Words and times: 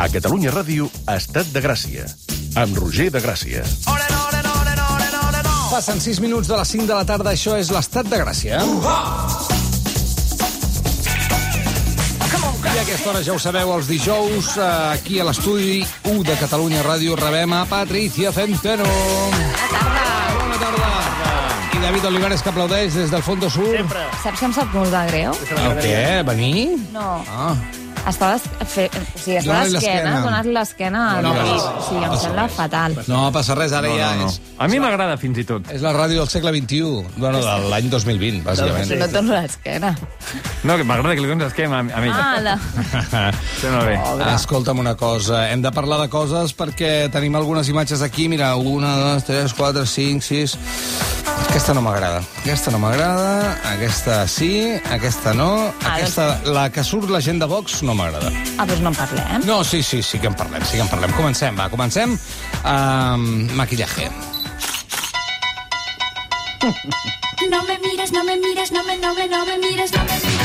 A 0.00 0.08
Catalunya 0.08 0.48
Ràdio, 0.48 0.86
Estat 1.12 1.50
de 1.52 1.60
Gràcia. 1.60 2.06
Amb 2.56 2.72
Roger 2.78 3.10
de 3.12 3.20
Gràcia. 3.20 3.60
Passen 5.68 6.00
6 6.00 6.22
minuts 6.24 6.48
de 6.48 6.56
les 6.56 6.70
5 6.72 6.86
de 6.88 6.94
la 6.96 7.04
tarda, 7.04 7.34
això 7.34 7.58
és 7.60 7.68
l'estat 7.68 8.08
de 8.08 8.16
Gràcia. 8.16 8.62
I 12.64 12.78
a 12.78 12.80
aquesta 12.80 13.10
hora 13.10 13.20
ja 13.26 13.34
ho 13.34 13.42
sabeu, 13.44 13.74
els 13.74 13.90
dijous, 13.92 14.48
eh, 14.56 14.70
aquí 14.94 15.20
a 15.20 15.26
l'estudi 15.28 15.84
1 16.08 16.24
de 16.24 16.38
Catalunya 16.46 16.80
Ràdio, 16.86 17.18
rebem 17.20 17.52
a 17.52 17.66
Patricia 17.68 18.32
Centeno. 18.32 18.88
Bona 18.88 20.62
tarda. 20.64 20.88
I 21.76 21.84
David 21.84 22.08
Olivares, 22.08 22.40
que 22.40 22.48
aplaudeix 22.48 22.96
des 22.96 23.12
del 23.12 23.22
Fondo 23.22 23.50
Sur. 23.50 23.68
Sempre. 23.76 24.08
Saps 24.24 24.40
que 24.40 24.48
em 24.48 24.56
sap 24.56 24.72
molt 24.72 24.96
de 24.96 25.04
greu? 25.12 25.36
El 25.58 25.78
què? 25.84 26.24
Venir? 26.32 26.78
No. 26.96 27.20
Ah. 27.28 27.52
Estava 28.08 28.38
fe... 28.40 28.86
o 28.88 29.18
sigui, 29.20 29.36
està 29.36 29.50
Dóna-li 29.52 29.72
d'esquena, 29.74 29.98
l'esquena. 30.00 30.20
donat 30.24 30.46
l'esquena 30.54 31.00
al 31.18 31.22
No, 31.26 31.32
no, 31.36 31.58
sigui, 31.84 32.04
em 32.06 32.14
sembla 32.22 32.46
res. 32.46 32.54
fatal. 32.56 32.94
No 33.10 33.20
passa 33.34 33.54
res, 33.58 33.74
ara 33.76 33.88
No, 33.90 33.96
ja 33.98 34.08
no, 34.16 34.22
no. 34.24 34.30
és... 34.30 34.38
A 34.58 34.68
mi 34.72 34.80
m'agrada 34.82 35.16
fins 35.20 35.38
i 35.42 35.44
tot. 35.48 35.68
És 35.74 35.84
la 35.84 35.92
ràdio 35.96 36.22
del 36.22 36.30
segle 36.32 36.52
XXI, 36.56 36.80
bueno, 37.20 37.42
de 37.44 37.68
l'any 37.70 37.90
2020, 37.92 38.42
bàsicament. 38.46 38.88
Si 38.88 38.96
no 38.96 39.04
et 39.08 39.12
dono 39.14 39.36
l'esquena. 39.36 39.92
No, 40.64 40.76
que 40.80 40.84
m'agrada 40.88 41.14
que 41.14 41.20
li 41.24 41.28
donis 41.28 41.46
esquema 41.50 41.82
a, 41.82 41.84
a 42.00 42.04
ella. 42.04 42.24
Ah, 42.24 42.40
la... 42.40 42.56
Sembla 43.60 43.84
bé. 43.84 43.98
Escolta'm 44.34 44.78
una 44.80 44.96
cosa, 44.96 45.44
hem 45.52 45.62
de 45.62 45.72
parlar 45.76 46.00
de 46.00 46.08
coses 46.12 46.56
perquè 46.56 47.10
tenim 47.12 47.36
algunes 47.36 47.68
imatges 47.68 48.02
aquí, 48.02 48.28
mira, 48.32 48.54
una, 48.56 48.96
dos, 48.96 49.24
tres, 49.28 49.54
quatre, 49.54 49.84
cinc, 49.86 50.22
sis... 50.24 50.56
Aquesta 51.50 51.74
no 51.74 51.82
m'agrada. 51.82 52.20
Aquesta 52.44 52.70
no 52.70 52.78
m'agrada, 52.78 53.56
aquesta 53.72 54.20
sí, 54.30 54.50
aquesta 54.94 55.32
no, 55.34 55.48
Ah, 55.82 55.96
aquesta, 55.96 56.26
la 56.46 56.68
que 56.70 56.84
surt 56.86 57.10
la 57.10 57.20
gent 57.20 57.40
de 57.42 57.48
Vox 57.50 57.82
no 57.82 57.96
m'agrada. 57.98 58.30
Ah, 58.56 58.66
doncs 58.68 58.80
no 58.84 58.92
en 58.92 58.98
parlem. 58.98 59.46
No, 59.48 59.64
sí, 59.66 59.82
sí, 59.82 59.98
sí 60.02 60.20
que 60.22 60.30
en 60.30 60.36
parlem, 60.38 60.62
sí 60.64 60.78
que 60.78 60.84
en 60.86 60.88
parlem. 60.92 61.12
Comencem, 61.18 61.58
va, 61.58 61.66
comencem 61.72 62.14
amb 62.62 63.50
maquillaje. 63.58 64.06
No 67.50 67.64
me 67.66 67.78
mires, 67.82 68.12
no 68.12 68.22
me 68.24 68.36
mires, 68.36 68.70
no 68.70 68.84
me, 68.84 68.96
no 68.98 69.14
me, 69.14 69.26
no 69.28 69.44
me 69.46 69.58
mires, 69.58 69.90
no 69.92 70.04
me 70.04 70.16
mires, 70.22 70.39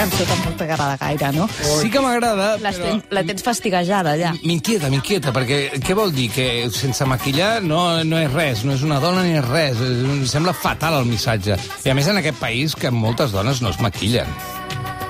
cançó 0.00 0.24
tampoc 0.24 0.56
t'agrada 0.56 0.96
gaire, 1.00 1.30
no? 1.36 1.46
Sí 1.80 1.90
que 1.92 2.00
m'agrada, 2.00 2.54
La, 2.62 2.72
però... 2.72 2.86
ten, 2.86 3.02
la 3.12 3.22
tens 3.28 3.44
fastiguejada, 3.44 4.14
ja. 4.20 4.32
M'inquieta, 4.46 4.88
m'inquieta, 4.92 5.32
perquè 5.36 5.58
què 5.84 5.96
vol 5.98 6.14
dir? 6.16 6.30
Que 6.32 6.46
sense 6.72 7.04
maquillar 7.08 7.58
no, 7.64 7.82
no 8.08 8.20
és 8.22 8.32
res, 8.32 8.64
no 8.64 8.76
és 8.78 8.84
una 8.86 9.00
dona 9.02 9.26
ni 9.26 9.36
és 9.40 9.46
res. 9.50 9.80
Em 9.84 10.24
sembla 10.30 10.54
fatal 10.56 11.00
el 11.02 11.08
missatge. 11.10 11.58
I 11.84 11.92
a 11.92 11.98
més 11.98 12.08
en 12.08 12.20
aquest 12.22 12.40
país 12.40 12.76
que 12.78 12.92
moltes 12.94 13.34
dones 13.36 13.60
no 13.64 13.74
es 13.74 13.80
maquillen. 13.84 14.28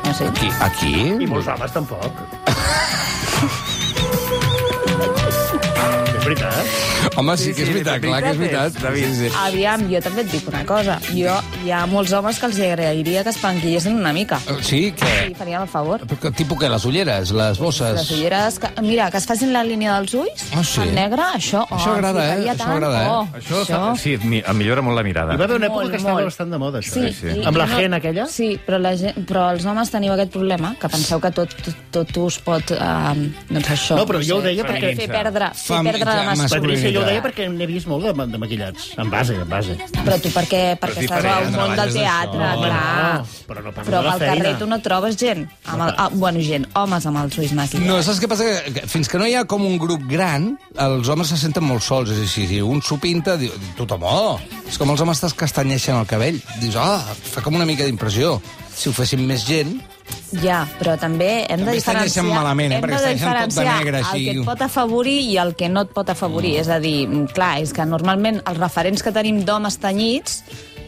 No 0.07 0.15
sé. 0.17 0.27
Aquí? 0.33 0.51
Aquí? 0.65 0.95
I 1.23 1.31
molts 1.31 1.47
homes 1.53 1.77
tampoc. 1.77 2.13
és 6.21 6.27
veritat. 6.27 7.17
Home, 7.17 7.37
sí, 7.37 7.45
Sí, 7.51 7.55
que 7.55 7.63
és 7.63 7.69
sí, 7.69 7.73
veritat, 7.75 7.95
la 7.95 8.09
clar 8.09 8.21
que 8.23 8.31
és 8.31 8.39
veritat 8.41 8.81
David. 8.83 9.07
Sí, 9.09 9.15
sí. 9.21 9.31
Aviam, 9.41 9.87
jo 9.91 10.01
també 10.05 10.25
et 10.27 10.33
dic 10.35 10.49
una 10.51 10.63
cosa. 10.69 10.99
Jo, 11.15 11.37
hi 11.65 11.71
ha 11.75 11.85
molts 11.91 12.13
homes 12.17 12.39
que 12.41 12.47
els 12.49 12.59
agrairia 12.65 13.23
que 13.25 13.31
es 13.35 13.39
penquillessin 13.43 13.97
una 13.99 14.13
mica. 14.17 14.39
Sí, 14.65 14.93
que... 14.93 15.07
Sí, 15.29 15.35
farien 15.37 15.61
el 15.63 15.69
favor. 15.69 16.05
Però 16.09 16.31
Tipus 16.35 16.59
què? 16.61 16.69
Les 16.73 16.85
ulleres, 16.89 17.33
les 17.37 17.59
bosses... 17.61 17.95
Les 17.99 18.11
ulleres... 18.17 18.59
Que, 18.63 18.71
mira, 18.83 19.11
que 19.13 19.19
es 19.21 19.27
facin 19.29 19.53
la 19.53 19.63
línia 19.67 19.97
dels 19.99 20.15
ulls, 20.15 20.47
Ah, 20.57 20.63
sí? 20.65 20.81
en 20.87 20.95
negre, 20.97 21.23
això... 21.37 21.65
Oh, 21.69 21.77
Això 21.77 21.93
agrada, 21.97 22.25
eh? 22.25 22.31
ficaria 22.39 22.53
Això 22.55 22.65
tant. 22.65 22.73
agrada, 22.77 23.03
eh? 23.03 23.11
Oh, 23.11 23.41
Això, 23.41 23.65
fa- 23.69 23.97
sí, 24.01 24.17
millora 24.57 24.83
molt 24.87 24.97
la 24.97 25.05
mirada. 25.07 25.35
Hi 25.35 25.41
va 25.41 25.45
haver 25.49 25.59
una 25.61 25.69
època 25.69 25.83
Molt, 25.85 25.91
que 25.93 26.01
estava 26.01 26.15
molt. 26.17 26.31
bastant 26.31 26.55
de 26.55 26.61
moda, 26.63 26.81
això. 26.81 26.95
Sí, 26.97 27.13
sí. 27.21 27.35
i- 27.41 27.45
Amb 27.51 27.61
la 27.61 27.67
no- 27.67 27.77
gent 27.83 27.99
aquella? 28.01 28.27
Sí, 28.31 28.49
però, 28.67 28.79
la 28.81 28.95
gent, 28.97 29.21
però 29.29 29.47
els 29.53 29.67
homes 29.69 29.91
teniu 29.93 30.15
aquest 30.17 30.33
problema, 30.33 30.73
que 30.81 30.89
penseu 30.93 31.21
que 31.21 31.31
tot, 31.37 31.55
tot, 31.65 31.81
tot 31.99 32.17
us 32.25 32.39
pot... 32.47 32.73
Uh, 32.77 33.27
doncs 33.51 33.71
això. 33.77 34.01
No, 34.01 34.07
però 34.09 34.23
jo 34.25 34.39
ho 34.41 34.45
deia 34.49 34.65
perquè- 34.65 34.95
Fer 35.01 35.09
perdre, 35.13 35.51
fer 35.57 35.83
perdre 35.85 36.05
la 36.09 36.25
mas- 36.33 36.43
masculinitat. 36.47 36.61
Patricia, 36.61 36.91
jo 36.97 37.05
ho 37.05 37.09
deia 37.09 37.23
perquè 37.25 37.49
n'he 37.53 37.67
vist 37.71 37.87
molt 37.91 38.09
de, 38.09 38.27
de 38.33 38.39
maquillats. 38.43 38.91
En 39.01 39.11
base, 39.13 39.37
en 39.41 39.49
base. 39.49 39.77
Però 40.01 40.17
tu 40.21 40.33
perquè, 40.35 40.63
perquè 40.81 41.05
estàs 41.07 41.50
al 41.55 41.59
diferent, 41.59 41.69
món 41.69 41.77
del 41.77 41.93
teatre, 41.95 42.39
d'això. 42.39 42.61
clar. 42.65 43.15
No, 43.21 43.27
però 43.51 43.63
no 43.65 43.73
però 43.73 44.03
feina. 44.19 44.35
carrer 44.35 44.59
tu 44.59 44.67
no 44.67 44.81
trobes 44.81 45.17
gent. 45.21 45.49
Amb 45.67 45.83
el, 45.83 45.95
ah, 45.97 46.09
bueno, 46.13 46.41
gent, 46.41 46.67
homes 46.75 47.07
amb 47.07 47.17
els 47.25 47.39
ulls 47.39 47.53
maquillats. 47.53 47.87
No, 47.89 48.03
saps 48.03 48.21
què 48.23 48.29
passa? 48.29 48.45
Que- 48.45 48.73
que 48.81 48.87
Fins 48.87 49.09
que 49.09 49.19
no 49.19 49.27
hi 49.27 49.35
ha 49.35 49.45
com 49.45 49.65
un 49.67 49.79
grup 49.79 50.03
gran, 50.09 50.59
els 50.77 51.09
homes 51.09 51.29
se 51.29 51.37
senten 51.37 51.65
molt 51.65 51.83
sols. 51.83 52.11
És 52.11 52.17
a 52.17 52.21
dir, 52.21 52.29
si 52.29 52.61
un 52.63 52.81
s'ho 52.83 52.99
pinta, 52.99 53.37
diu, 53.37 53.51
tothom, 53.77 54.03
oh! 54.05 54.41
És 54.69 54.79
com 54.79 54.91
els 54.91 55.01
homes 55.01 55.21
t'es 55.21 55.35
castanyeixen 55.35 55.97
el 55.97 56.07
cabell. 56.07 56.41
Dius, 56.61 56.77
ah, 56.77 57.01
fa 57.23 57.41
com 57.43 57.55
una 57.55 57.67
mica 57.67 57.85
d'impressió. 57.85 58.41
Si 58.75 58.89
ho 58.89 58.93
fessin 58.93 59.27
més 59.27 59.45
gent... 59.47 59.81
Ja, 60.43 60.65
però 60.79 60.97
també 60.99 61.45
hem 61.45 61.61
També 61.61 61.71
de 61.71 61.77
diferenciar... 61.79 62.25
malament, 62.25 62.73
eh, 62.73 62.77
hem 62.79 62.83
perquè 62.83 62.99
de 62.99 63.07
deixant 63.13 63.31
tot 63.31 63.39
de 63.41 63.47
diferenciar 63.47 63.77
negre, 63.79 63.99
així. 63.99 64.17
el 64.19 64.25
que 64.25 64.41
et 64.41 64.47
pot 64.47 64.63
afavorir 64.63 65.21
i 65.23 65.37
el 65.39 65.55
que 65.55 65.69
no 65.69 65.85
et 65.87 65.93
pot 65.95 66.09
afavorir. 66.11 66.53
Mm. 66.57 66.61
És 66.61 66.69
a 66.69 66.79
dir, 66.83 66.97
clar, 67.35 67.61
és 67.63 67.73
que 67.73 67.85
normalment 67.87 68.41
els 68.45 68.59
referents 68.59 69.03
que 69.07 69.13
tenim 69.15 69.45
d'homes 69.47 69.79
tenyits 69.79 70.43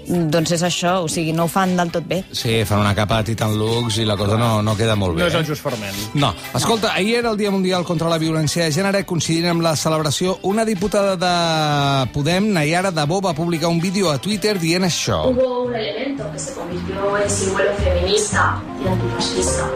doncs 0.06 0.52
és 0.56 0.62
això, 0.66 0.98
o 1.04 1.08
sigui, 1.10 1.32
no 1.36 1.46
ho 1.46 1.50
fan 1.50 1.76
del 1.76 1.90
tot 1.94 2.06
bé. 2.08 2.22
Sí, 2.32 2.62
fan 2.68 2.82
una 2.82 2.94
capa 2.94 3.20
de 3.20 3.32
Titan 3.32 3.54
Lux 3.58 3.98
i 4.02 4.06
la 4.08 4.16
cosa 4.16 4.38
no, 4.40 4.62
no 4.62 4.76
queda 4.78 4.96
molt 4.98 5.16
bé. 5.16 5.22
No 5.22 5.28
és 5.28 5.36
el 5.38 5.44
eh? 5.44 5.48
Just 5.48 5.62
Forment. 5.62 6.00
No. 6.14 6.32
Escolta, 6.58 6.94
ahir 6.94 7.16
era 7.20 7.30
el 7.30 7.38
Dia 7.38 7.50
Mundial 7.50 7.84
contra 7.88 8.10
la 8.10 8.18
Violència 8.18 8.66
de 8.66 8.74
Gènere, 8.74 9.04
coincidint 9.08 9.52
amb 9.52 9.64
la 9.64 9.74
celebració, 9.76 10.38
una 10.48 10.64
diputada 10.68 11.16
de 11.20 12.10
Podem, 12.12 12.50
Nayara 12.56 12.90
Dabó, 12.90 13.20
va 13.22 13.34
publicar 13.34 13.70
un 13.70 13.80
vídeo 13.80 14.10
a 14.10 14.18
Twitter 14.18 14.58
dient 14.58 14.88
això. 14.88 15.22
Hubo 15.30 15.64
un 15.66 15.74
elemento 15.74 16.30
que 16.32 16.38
se 16.38 16.54
convirtió 16.54 17.16
en 17.18 17.30
símbolo 17.30 17.70
feminista 17.82 18.62
y 18.82 18.88
antifascista, 18.88 19.70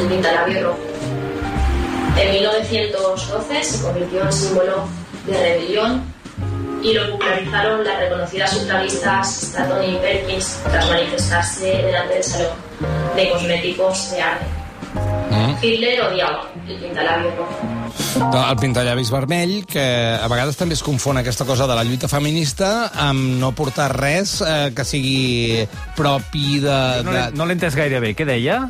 el 0.00 0.06
pintalabio 0.08 0.62
rojo. 0.68 0.78
En 2.20 2.32
1912 2.32 3.64
se 3.64 3.82
convirtió 3.82 4.24
en 4.24 4.32
símbolo 4.32 4.84
de 5.26 5.32
rebelión 5.32 6.19
y 6.82 6.92
lo 6.94 7.10
popularizaron 7.10 7.84
las 7.84 7.98
reconocidas 7.98 8.56
ultralistas 8.56 9.42
Stratton 9.42 9.84
y 9.84 9.96
Perkins 9.96 10.58
tras 10.70 10.88
manifestarse 10.88 11.66
delante 11.66 12.14
del 12.14 12.24
salón 12.24 12.52
de 13.16 13.30
cosméticos 13.30 14.10
de 14.12 14.22
arte. 14.22 14.46
Hitler 15.62 16.00
odiaba 16.02 16.50
el 16.66 16.76
pintalabio 16.76 17.30
rojo. 17.36 18.50
El 18.50 18.56
pintallavis 18.56 19.10
vermell, 19.10 19.64
que 19.66 19.82
a 20.18 20.26
vegades 20.30 20.58
també 20.58 20.74
es 20.74 20.82
confon 20.82 21.20
aquesta 21.20 21.46
cosa 21.46 21.66
de 21.70 21.76
la 21.78 21.84
lluita 21.86 22.08
feminista 22.10 22.90
amb 23.06 23.38
no 23.40 23.52
portar 23.56 23.90
res 23.94 24.38
eh, 24.42 24.70
que 24.74 24.86
sigui 24.86 25.66
propi 25.98 26.60
de... 26.62 26.78
No 27.04 27.12
de... 27.12 27.16
l'he 27.16 27.26
no 27.36 27.46
l'he 27.46 27.58
entès 27.58 27.78
gaire 27.78 28.00
bé. 28.02 28.14
Què 28.18 28.26
deia? 28.28 28.64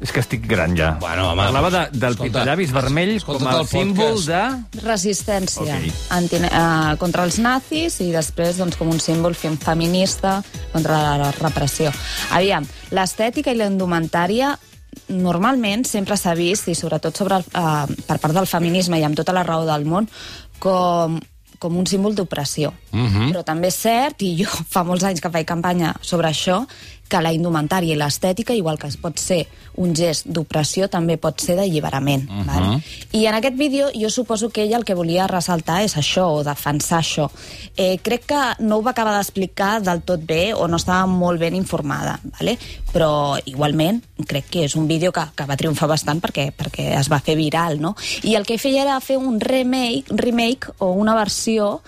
És 0.00 0.12
que 0.12 0.20
estic 0.20 0.42
gran 0.46 0.74
ja. 0.76 0.90
Bueno, 1.00 1.30
home, 1.30 1.42
Parlava 1.46 1.70
de, 1.70 1.78
del 1.98 2.12
escolta, 2.12 2.22
pintallavis 2.24 2.72
vermell 2.74 3.14
com 3.24 3.46
a 3.48 3.54
símbol 3.64 4.18
podcast. 4.18 4.28
de... 4.74 4.82
Resistència 4.82 5.62
Ok. 5.78 5.92
anti, 6.12 6.36
uh, 6.44 6.96
contra 7.00 7.24
els 7.24 7.38
nazis 7.40 7.96
i 8.04 8.10
després 8.12 8.58
doncs, 8.60 8.76
com 8.76 8.90
un 8.92 9.00
símbol 9.00 9.34
fem- 9.34 9.56
feminista 9.56 10.42
contra 10.72 11.16
la 11.16 11.30
repressió. 11.40 11.92
Aviam, 12.36 12.66
l'estètica 12.92 13.52
i 13.52 13.56
la 13.56 13.70
indumentària 13.72 14.52
normalment 15.08 15.84
sempre 15.88 16.16
s'ha 16.16 16.34
vist, 16.36 16.68
i 16.68 16.74
sobretot 16.74 17.16
sobre 17.16 17.36
el, 17.40 17.44
uh, 17.56 17.86
per 18.08 18.18
part 18.20 18.34
del 18.36 18.46
feminisme 18.48 18.98
i 19.00 19.04
amb 19.06 19.16
tota 19.16 19.32
la 19.36 19.44
raó 19.48 19.64
del 19.68 19.84
món, 19.88 20.08
com 20.60 21.18
com 21.58 21.72
un 21.80 21.86
símbol 21.88 22.12
d'opressió. 22.14 22.68
Mhm. 22.92 23.30
Però 23.32 23.40
també 23.42 23.68
és 23.72 23.76
cert, 23.80 24.20
i 24.20 24.34
jo 24.44 24.50
fa 24.74 24.82
molts 24.84 25.06
anys 25.08 25.22
que 25.24 25.30
faig 25.32 25.46
campanya 25.48 25.94
sobre 26.04 26.28
això, 26.28 26.66
que 27.08 27.22
la 27.22 27.32
indumentària 27.32 27.94
i 27.94 27.98
l'estètica, 27.98 28.54
igual 28.54 28.78
que 28.78 28.88
es 28.90 28.96
pot 29.00 29.18
ser 29.18 29.46
un 29.76 29.94
gest 29.96 30.26
d'opressió, 30.26 30.88
també 30.88 31.16
pot 31.20 31.40
ser 31.40 31.56
d'alliberament. 31.56 32.28
Mhm. 32.28 32.46
val? 32.46 32.82
I 33.12 33.26
en 33.26 33.34
aquest 33.34 33.56
vídeo 33.56 33.88
jo 33.94 34.10
suposo 34.10 34.50
que 34.50 34.62
ella 34.62 34.76
el 34.76 34.84
que 34.84 34.94
volia 34.94 35.26
ressaltar 35.26 35.82
és 35.82 35.96
això, 35.96 36.26
o 36.32 36.44
defensar 36.44 37.00
això. 37.00 37.30
Eh, 37.76 37.98
crec 38.02 38.26
que 38.26 38.42
no 38.60 38.76
ho 38.76 38.82
va 38.82 38.90
acabar 38.90 39.16
d'explicar 39.16 39.82
del 39.82 40.02
tot 40.02 40.20
bé 40.20 40.54
o 40.54 40.68
no 40.68 40.76
estava 40.76 41.06
molt 41.06 41.40
ben 41.40 41.54
informada, 41.54 42.20
vale? 42.38 42.58
però 42.96 43.36
igualment 43.44 44.00
crec 44.24 44.46
que 44.48 44.62
és 44.64 44.74
un 44.78 44.86
vídeo 44.88 45.12
que, 45.12 45.20
que 45.36 45.44
va 45.44 45.58
triomfar 45.60 45.88
bastant 45.90 46.22
perquè, 46.22 46.46
perquè 46.56 46.86
es 46.96 47.10
va 47.12 47.18
fer 47.20 47.34
viral, 47.36 47.76
no? 47.82 47.92
I 48.24 48.36
el 48.38 48.46
que 48.48 48.56
feia 48.56 48.86
era 48.86 48.96
fer 49.04 49.18
un 49.20 49.36
remake, 49.42 50.16
remake 50.16 50.72
o 50.80 50.92
una 50.96 51.14
versió 51.18 51.82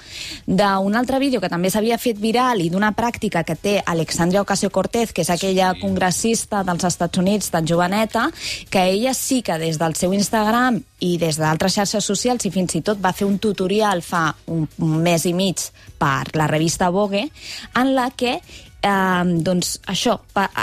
d'un 0.44 0.98
altre 0.98 1.20
vídeo 1.22 1.40
que 1.40 1.48
també 1.48 1.70
s'havia 1.72 1.96
fet 1.96 2.20
viral 2.20 2.60
i 2.60 2.68
d'una 2.68 2.92
pràctica 2.96 3.44
que 3.48 3.56
té 3.56 3.78
Alexandria 3.80 4.42
Ocasio-Cortez, 4.44 5.07
que 5.14 5.24
és 5.24 5.30
aquella 5.32 5.72
sí. 5.74 5.82
congressista 5.82 6.62
dels 6.66 6.84
Estats 6.88 7.18
Units 7.18 7.50
tan 7.54 7.66
joveneta, 7.66 8.28
que 8.70 8.84
ella 8.92 9.14
sí 9.14 9.42
que 9.42 9.58
des 9.58 9.78
del 9.80 9.96
seu 9.98 10.14
Instagram 10.16 10.80
i 11.04 11.16
des 11.18 11.38
d'altres 11.38 11.76
xarxes 11.78 12.04
socials 12.04 12.46
i 12.46 12.54
fins 12.54 12.74
i 12.78 12.82
tot 12.82 13.00
va 13.02 13.14
fer 13.14 13.28
un 13.28 13.38
tutorial 13.38 14.02
fa 14.02 14.32
un, 14.46 14.66
un 14.82 14.96
mes 15.02 15.26
i 15.26 15.34
mig 15.34 15.68
per 15.98 16.30
la 16.34 16.48
revista 16.50 16.90
Vogue 16.90 17.28
en 17.74 17.94
la 17.94 18.10
que 18.10 18.38
eh, 18.82 19.24
doncs 19.44 19.76
això, 19.90 20.16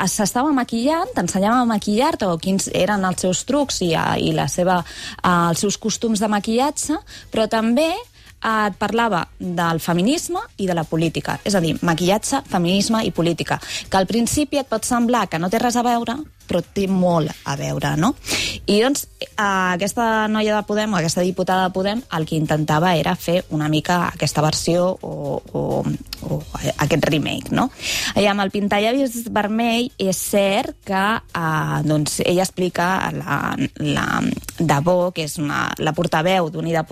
s'estava 0.07 0.51
maquillant, 0.55 1.11
t'ensenyava 1.15 1.61
a 1.63 1.69
maquillar-te 1.69 2.27
o 2.29 2.39
quins 2.41 2.69
eren 2.73 3.05
els 3.07 3.25
seus 3.25 3.43
trucs 3.47 3.81
i, 3.85 3.93
eh, 3.93 4.19
i 4.29 4.33
la 4.35 4.47
seva, 4.51 4.81
eh, 4.81 5.49
els 5.49 5.63
seus 5.65 5.77
costums 5.77 6.19
de 6.23 6.31
maquillatge, 6.31 6.99
però 7.31 7.47
també 7.51 7.91
et 8.45 8.77
parlava 8.77 9.23
del 9.39 9.81
feminisme 9.81 10.41
i 10.61 10.67
de 10.69 10.75
la 10.77 10.85
política. 10.85 11.39
És 11.43 11.55
a 11.55 11.61
dir, 11.63 11.75
maquillatge, 11.81 12.43
feminisme 12.49 13.01
i 13.05 13.11
política. 13.11 13.59
Que 13.89 13.97
al 13.97 14.07
principi 14.09 14.61
et 14.61 14.69
pot 14.69 14.85
semblar 14.85 15.25
que 15.29 15.39
no 15.41 15.49
té 15.49 15.61
res 15.61 15.77
a 15.79 15.85
veure, 15.85 16.19
però 16.47 16.61
té 16.61 16.87
molt 16.91 17.31
a 17.45 17.55
veure, 17.59 17.95
no? 17.99 18.13
I 18.65 18.79
doncs 18.81 19.05
aquesta 19.37 20.27
noia 20.31 20.55
de 20.55 20.63
Podem, 20.65 20.93
o 20.93 20.97
aquesta 20.97 21.23
diputada 21.25 21.67
de 21.67 21.73
Podem, 21.75 22.01
el 22.17 22.25
que 22.25 22.37
intentava 22.37 22.95
era 22.95 23.15
fer 23.15 23.43
una 23.53 23.69
mica 23.69 24.05
aquesta 24.07 24.43
versió 24.45 24.87
o, 25.01 25.41
o, 25.53 25.63
o 26.29 26.39
aquest 26.77 27.05
remake, 27.09 27.53
no? 27.55 27.69
I 28.15 28.27
amb 28.31 28.45
el 28.45 28.53
pintallavis 28.53 29.25
vermell 29.33 29.91
és 30.01 30.21
cert 30.31 30.77
que 30.87 31.03
eh, 31.19 31.79
doncs, 31.85 32.19
ella 32.25 32.45
explica 32.45 32.89
la, 33.15 33.39
la 33.81 34.07
Debò, 34.59 35.11
que 35.15 35.25
és 35.27 35.37
una, 35.41 35.67
la 35.77 35.93
portaveu 35.93 36.49
d'Unida 36.49 36.85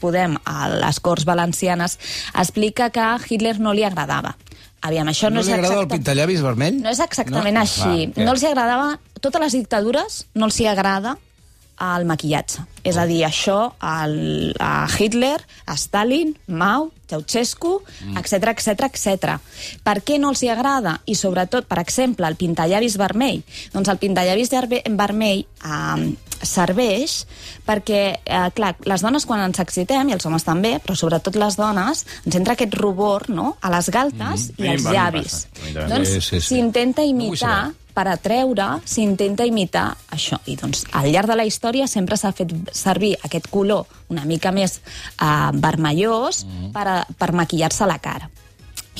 Podem 0.00 0.38
a 0.44 0.70
les 0.72 1.00
Corts 1.04 1.26
Valencianes, 1.28 1.98
explica 2.34 2.90
que 2.94 3.10
Hitler 3.28 3.58
no 3.60 3.74
li 3.76 3.84
agradava. 3.84 4.34
Aviam, 4.82 5.08
això 5.12 5.28
no, 5.28 5.36
No 5.36 5.40
és 5.44 5.48
agrada 5.52 5.80
el 5.82 5.88
pintallavis 5.88 6.40
vermell? 6.40 6.78
no 6.82 6.88
és 6.90 7.00
exactament 7.04 7.54
No? 7.54 7.60
així. 7.60 8.12
Clar, 8.14 8.24
no 8.26 8.32
els 8.32 8.44
agradava... 8.44 8.98
Totes 9.20 9.40
les 9.42 9.52
dictadures 9.52 10.26
no 10.34 10.46
els 10.48 10.56
hi 10.60 10.66
agrada 10.70 11.18
el 11.80 12.04
maquillatge. 12.08 12.64
És 12.84 12.96
a 12.96 13.04
dir, 13.08 13.22
això 13.26 13.74
al, 13.84 14.54
a 14.60 14.86
Hitler, 14.88 15.38
a 15.66 15.76
Stalin, 15.76 16.34
Mao, 16.48 16.90
Ceausescu, 17.10 17.82
etc 18.16 18.52
etc 18.54 18.86
etc. 18.88 19.36
Per 19.84 19.96
què 20.06 20.18
no 20.22 20.30
els 20.30 20.42
hi 20.44 20.48
agrada? 20.52 21.00
I 21.10 21.16
sobretot, 21.18 21.66
per 21.68 21.80
exemple, 21.82 22.28
el 22.28 22.36
pintallavis 22.40 22.96
vermell. 23.00 23.42
Doncs 23.74 23.88
el 23.92 23.98
pintallavis 23.98 24.52
vermell 24.86 25.42
eh, 25.44 26.10
serveix 26.40 27.24
perquè, 27.66 28.00
eh, 28.24 28.46
clar, 28.56 28.74
les 28.88 29.02
dones 29.04 29.26
quan 29.28 29.42
ens 29.44 29.60
excitem, 29.60 30.08
i 30.08 30.14
els 30.16 30.24
homes 30.26 30.46
també, 30.46 30.78
però 30.80 30.96
sobretot 30.96 31.36
les 31.36 31.56
dones, 31.58 32.04
ens 32.24 32.38
entra 32.38 32.54
aquest 32.56 32.74
rubor 32.78 33.28
no? 33.28 33.56
a 33.60 33.70
les 33.74 33.90
galtes 33.90 34.50
Mm. 34.50 34.54
i 34.56 34.62
A 34.62 34.64
mi 34.64 34.68
als 34.70 34.84
llavis. 34.84 35.48
Doncs 35.74 36.08
Sí, 36.08 36.20
sí, 36.20 36.40
sí. 36.40 36.54
s'intenta 36.54 37.02
imitar. 37.02 37.72
Per 37.94 38.06
atreure, 38.08 38.80
s'intenta 38.84 39.44
imitar 39.46 39.96
això. 40.12 40.38
I 40.46 40.56
doncs, 40.56 40.84
al 40.92 41.10
llarg 41.12 41.28
de 41.28 41.36
la 41.36 41.44
història 41.44 41.86
sempre 41.90 42.16
s'ha 42.16 42.32
fet 42.32 42.52
servir 42.72 43.16
aquest 43.24 43.48
color 43.50 43.86
una 44.08 44.24
mica 44.24 44.52
més 44.52 44.80
eh, 44.80 45.50
vermellós 45.54 46.44
Mm. 46.44 46.70
per, 46.72 46.86
a, 46.88 47.06
per 47.18 47.32
maquillar-se 47.32 47.86
la 47.86 47.98
cara. 47.98 48.30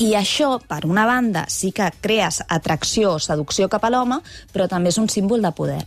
I 0.01 0.13
això, 0.15 0.59
per 0.65 0.85
una 0.87 1.05
banda, 1.05 1.45
sí 1.49 1.71
que 1.71 1.91
crees 2.01 2.41
atracció 2.47 3.13
o 3.15 3.19
seducció 3.19 3.67
cap 3.69 3.83
a 3.85 3.89
l'home, 3.91 4.21
però 4.53 4.67
també 4.67 4.89
és 4.89 4.97
un 4.97 5.09
símbol 5.09 5.41
de 5.41 5.51
poder. 5.51 5.83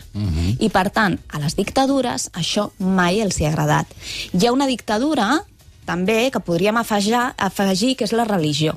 I, 0.60 0.68
per 0.70 0.90
tant, 0.90 1.18
a 1.32 1.40
les 1.42 1.56
dictadures 1.56 2.28
això 2.34 2.70
mai 2.78 3.20
els 3.20 3.40
hi 3.40 3.46
ha 3.46 3.48
agradat. 3.50 3.86
Hi 4.32 4.46
ha 4.46 4.52
una 4.52 4.66
dictadura, 4.66 5.40
també, 5.84 6.30
que 6.30 6.40
podríem 6.40 6.76
afegir, 6.76 7.16
afegir 7.36 7.96
que 7.96 8.04
és 8.04 8.12
la 8.12 8.24
religió. 8.24 8.76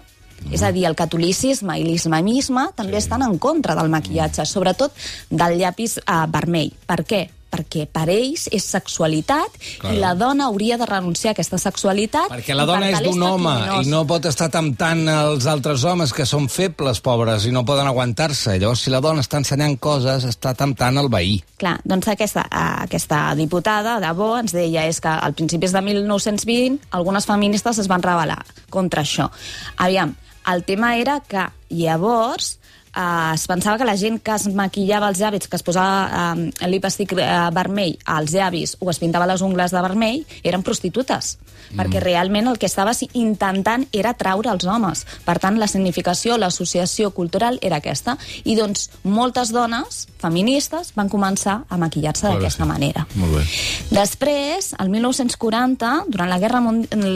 És 0.51 0.61
a 0.63 0.71
dir, 0.71 0.85
el 0.87 0.95
catolicisme 0.95 1.79
i 1.79 1.83
l'islamisme 1.83 2.69
també 2.75 2.97
estan 3.01 3.21
en 3.25 3.37
contra 3.37 3.75
del 3.75 3.89
maquillatge, 3.89 4.45
sobretot 4.45 4.93
del 5.29 5.57
llapis 5.59 5.97
eh, 5.99 6.21
vermell. 6.31 6.71
Per 6.87 7.01
què? 7.03 7.23
Perquè 7.47 7.85
per 7.87 8.09
ells 8.11 8.49
és 8.51 8.65
sexualitat 8.67 9.53
Claro. 9.79 9.95
i 9.95 9.99
la 10.01 10.09
dona 10.19 10.49
hauria 10.49 10.75
de 10.77 10.85
renunciar 10.85 11.31
a 11.31 11.35
aquesta 11.37 11.57
sexualitat. 11.57 12.27
Perquè 12.29 12.53
la 12.53 12.65
i 12.65 12.67
per 12.67 12.73
dona 12.73 12.89
és 12.91 12.99
d'un 13.05 13.23
home 13.23 13.53
i 13.81 13.87
no 13.87 14.01
pot 14.05 14.25
estar 14.27 14.49
temptant 14.51 15.07
els 15.07 15.47
altres 15.47 15.85
homes 15.87 16.11
que 16.13 16.25
són 16.27 16.49
febles, 16.51 16.99
pobres, 16.99 17.45
i 17.47 17.53
no 17.55 17.63
poden 17.65 17.87
aguantar-se. 17.87 18.57
Llavors, 18.59 18.83
si 18.83 18.91
la 18.91 18.99
dona 18.99 19.23
està 19.23 19.39
ensenyant 19.39 19.77
coses, 19.79 20.27
està 20.27 20.53
temptant 20.59 20.99
el 20.99 21.07
veí. 21.09 21.39
Clar, 21.57 21.77
doncs 21.87 22.11
aquesta, 22.11 22.43
eh, 22.51 22.83
aquesta 22.83 23.33
diputada 23.39 23.99
de 24.03 24.11
Bo 24.11 24.33
ens 24.37 24.51
deia 24.51 24.85
és 24.85 24.99
que 24.99 25.09
al 25.09 25.33
principis 25.33 25.71
de 25.71 25.81
1920 25.81 26.79
algunes 26.91 27.25
feministes 27.25 27.79
es 27.79 27.87
van 27.87 28.03
rebel·lar 28.03 28.43
contra 28.69 29.01
això. 29.07 29.31
Aviam, 29.77 30.15
el 30.53 30.63
tema 30.63 30.95
era 30.97 31.19
que 31.19 31.47
llavors 31.69 32.57
eh, 32.95 33.31
es 33.33 33.47
pensava 33.47 33.77
que 33.77 33.85
la 33.85 33.97
gent 33.97 34.21
que 34.23 34.35
es 34.35 34.47
maquillava 34.55 35.09
els 35.11 35.19
llavis, 35.19 35.47
que 35.47 35.57
es 35.59 35.63
posava 35.63 36.33
eh, 36.35 36.69
lipstick 36.71 37.13
eh, 37.17 37.27
vermell 37.53 37.97
als 38.05 38.33
llavis 38.33 38.77
o 38.79 38.89
es 38.91 38.99
pintava 38.99 39.27
les 39.29 39.43
ungles 39.45 39.75
de 39.75 39.83
vermell, 39.83 40.23
eren 40.43 40.65
prostitutes. 40.65 41.37
Mm. 41.67 41.81
Perquè 41.81 41.99
realment 41.99 42.47
el 42.47 42.57
que 42.57 42.69
estaves 42.69 43.03
intentant 43.11 43.83
era 43.91 44.13
atraure 44.15 44.49
els 44.53 44.63
homes. 44.65 45.03
Per 45.25 45.37
tant, 45.43 45.59
la 45.59 45.67
significació, 45.67 46.37
l'associació 46.39 47.11
cultural 47.11 47.59
era 47.61 47.81
aquesta. 47.81 48.15
I 48.47 48.55
doncs 48.55 48.87
moltes 49.03 49.51
dones 49.51 50.05
feministes 50.21 50.93
van 50.95 51.11
començar 51.11 51.59
a 51.67 51.79
maquillar-se 51.81 52.29
d'aquesta 52.31 52.63
sí. 52.63 52.69
manera. 52.69 53.03
Molt 53.19 53.35
bé. 53.35 53.43
Després, 53.91 54.73
el 54.79 54.93
1940, 54.95 55.91
durant 56.07 56.31
la, 56.31 56.39
guerra 56.39 56.63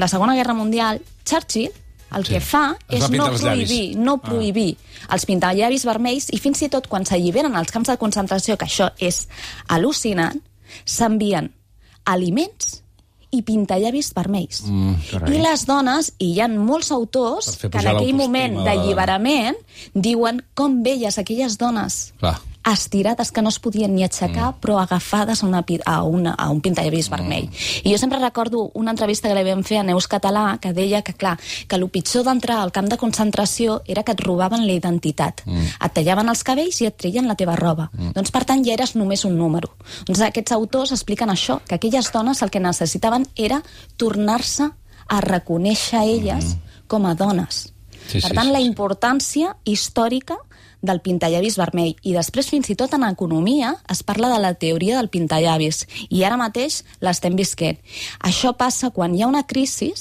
la 0.04 0.12
Segona 0.12 0.36
Guerra 0.36 0.58
Mundial, 0.58 1.00
Churchill 1.24 1.72
el 2.16 2.26
Sí. 2.26 2.34
que 2.34 2.42
fa 2.42 2.76
Es 2.90 3.04
és 3.04 3.10
no 3.12 3.26
prohibir, 3.32 3.98
no 3.98 4.14
Ah. 4.16 4.22
prohibir 4.22 4.78
els 5.10 5.26
pintallavis 5.26 5.86
vermells 5.86 6.28
i 6.32 6.38
fins 6.38 6.62
i 6.62 6.70
tot 6.70 6.88
quan 6.88 7.06
s'alliberen 7.06 7.56
als 7.56 7.72
camps 7.72 7.88
de 7.90 7.98
concentració, 7.98 8.58
que 8.58 8.66
això 8.66 8.92
és 9.00 9.28
al·lucinant, 9.68 10.40
s'envien 10.86 11.52
aliments 12.06 12.82
i 13.32 13.42
pintallavis 13.44 14.14
vermells. 14.14 14.64
Mm, 14.66 14.94
carai. 15.10 15.36
I 15.38 15.42
les 15.42 15.66
dones, 15.66 16.14
i 16.20 16.34
hi 16.34 16.42
ha 16.42 16.48
molts 16.50 16.92
autors 16.92 17.56
que 17.58 17.68
en 17.68 17.88
aquell 17.88 18.14
moment 18.14 18.58
d'alliberament 18.66 19.56
diuen 19.94 20.42
com 20.54 20.82
veies 20.84 21.18
aquelles 21.18 21.58
dones 21.58 22.14
Clar. 22.20 22.42
Estirades 22.66 23.32
que 23.32 23.42
no 23.42 23.50
es 23.50 23.60
podien 23.60 23.96
ni 23.96 24.04
aixecar, 24.06 24.52
mm. 24.52 24.60
però 24.62 24.78
agafades 24.82 25.42
a, 25.42 25.48
una, 25.48 25.64
a, 25.86 25.96
una, 26.04 26.34
a 26.38 26.50
un 26.54 26.62
pintallavis 26.62 27.10
mm. 27.10 27.16
vermell. 27.16 27.48
I 27.84 27.92
jo 27.92 27.98
sempre 27.98 28.20
recordo 28.20 28.70
una 28.74 28.92
entrevista 28.92 29.30
que 29.30 29.36
li 29.36 29.46
vam 29.48 29.64
fer 29.66 29.80
a 29.82 29.86
Neus 29.88 30.08
Català 30.12 30.60
que 30.62 30.74
deia 30.74 31.02
que, 31.02 31.14
clar, 31.14 31.38
que 31.68 31.80
el 31.80 31.88
pitjor 31.90 32.26
d'entrar 32.28 32.60
al 32.62 32.72
camp 32.72 32.90
de 32.92 33.00
concentració 33.02 33.82
era 33.88 34.04
que 34.04 34.14
et 34.14 34.22
robaven 34.22 34.66
la 34.68 34.78
identitat. 34.78 35.42
Mm. 35.46 35.74
Et 35.88 35.96
tallaven 35.98 36.30
els 36.30 36.44
cabells 36.46 36.82
i 36.82 36.90
et 36.92 36.98
treien 36.98 37.28
la 37.30 37.38
teva 37.40 37.58
roba. 37.60 37.90
Mm. 37.94 38.14
Doncs, 38.18 38.32
per 38.32 38.44
tant, 38.46 38.64
ja 38.66 38.76
eres 38.78 38.96
només 38.96 39.26
un 39.26 39.38
número. 39.40 39.74
Doncs 40.06 40.22
aquests 40.30 40.54
autors 40.58 40.94
expliquen 40.94 41.34
això, 41.34 41.60
que 41.68 41.80
aquelles 41.80 42.12
dones 42.14 42.42
el 42.42 42.54
que 42.54 42.62
necessitaven 42.62 43.26
era 43.36 43.62
tornar-se 43.98 44.70
a 45.12 45.22
reconèixer 45.26 46.06
elles 46.06 46.54
mm. 46.54 46.86
com 46.88 47.10
a 47.10 47.16
dones. 47.18 47.72
Sí, 48.08 48.20
per 48.20 48.34
tant, 48.34 48.50
sí, 48.50 48.54
la 48.54 48.62
sí. 48.62 48.68
importància 48.68 49.56
històrica 49.66 50.38
del 50.82 51.02
pintallavis 51.02 51.58
vermell. 51.58 51.96
I 52.04 52.14
després, 52.14 52.50
fins 52.50 52.70
i 52.70 52.76
tot 52.76 52.94
en 52.94 53.04
economia, 53.04 53.76
es 53.90 54.04
parla 54.04 54.30
de 54.30 54.40
la 54.40 54.54
teoria 54.54 54.98
del 54.98 55.10
pintallavis. 55.10 55.86
I 56.10 56.24
ara 56.24 56.38
mateix 56.38 56.84
l'estem 57.00 57.36
visquent. 57.36 57.78
Això 58.20 58.56
passa 58.58 58.90
quan 58.92 59.16
hi 59.16 59.22
ha 59.22 59.28
una 59.28 59.44
crisi, 59.44 59.94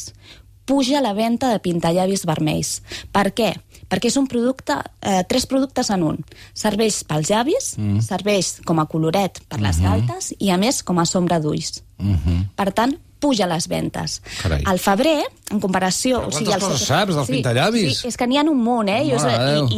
puja 0.65 1.01
la 1.01 1.13
venda 1.13 1.51
de 1.51 1.59
pintallavis 1.59 2.25
vermells. 2.27 2.81
Per 3.13 3.33
què? 3.35 3.55
Perquè 3.91 4.07
és 4.07 4.17
un 4.17 4.29
producte, 4.31 4.77
eh, 5.03 5.25
tres 5.29 5.47
productes 5.47 5.91
en 5.91 6.05
un. 6.07 6.19
Serveix 6.55 7.03
pels 7.05 7.31
llavis, 7.31 7.75
mm. 7.77 8.01
serveix 8.07 8.61
com 8.65 8.79
a 8.79 8.87
coloret 8.87 9.41
per 9.49 9.61
les 9.61 9.79
Mhm. 9.79 9.85
galtes 9.85 10.35
i, 10.39 10.51
a 10.51 10.57
més, 10.57 10.83
com 10.85 10.99
a 10.99 11.05
sombra 11.05 11.41
d'ulls. 11.41 11.83
Mm 11.99 12.15
-hmm. 12.15 12.49
Per 12.55 12.73
tant, 12.73 12.99
puja 13.21 13.47
les 13.51 13.69
ventes. 13.71 14.21
Carai. 14.41 14.63
Al 14.67 14.79
febrer, 14.83 15.21
en 15.53 15.61
comparació... 15.63 16.19
Però 16.25 16.33
quantes 16.33 16.65
coses 16.65 16.87
saps 16.89 17.15
dels 17.15 17.27
sí, 17.29 17.33
pintallavis? 17.37 17.99
Sí, 18.01 18.09
és 18.11 18.17
que 18.19 18.27
n'hi 18.27 18.39
ha 18.41 18.45
un 18.49 18.63
munt, 18.65 18.89
eh? 18.91 19.03
Jo, 19.07 19.17
i, 19.21 19.23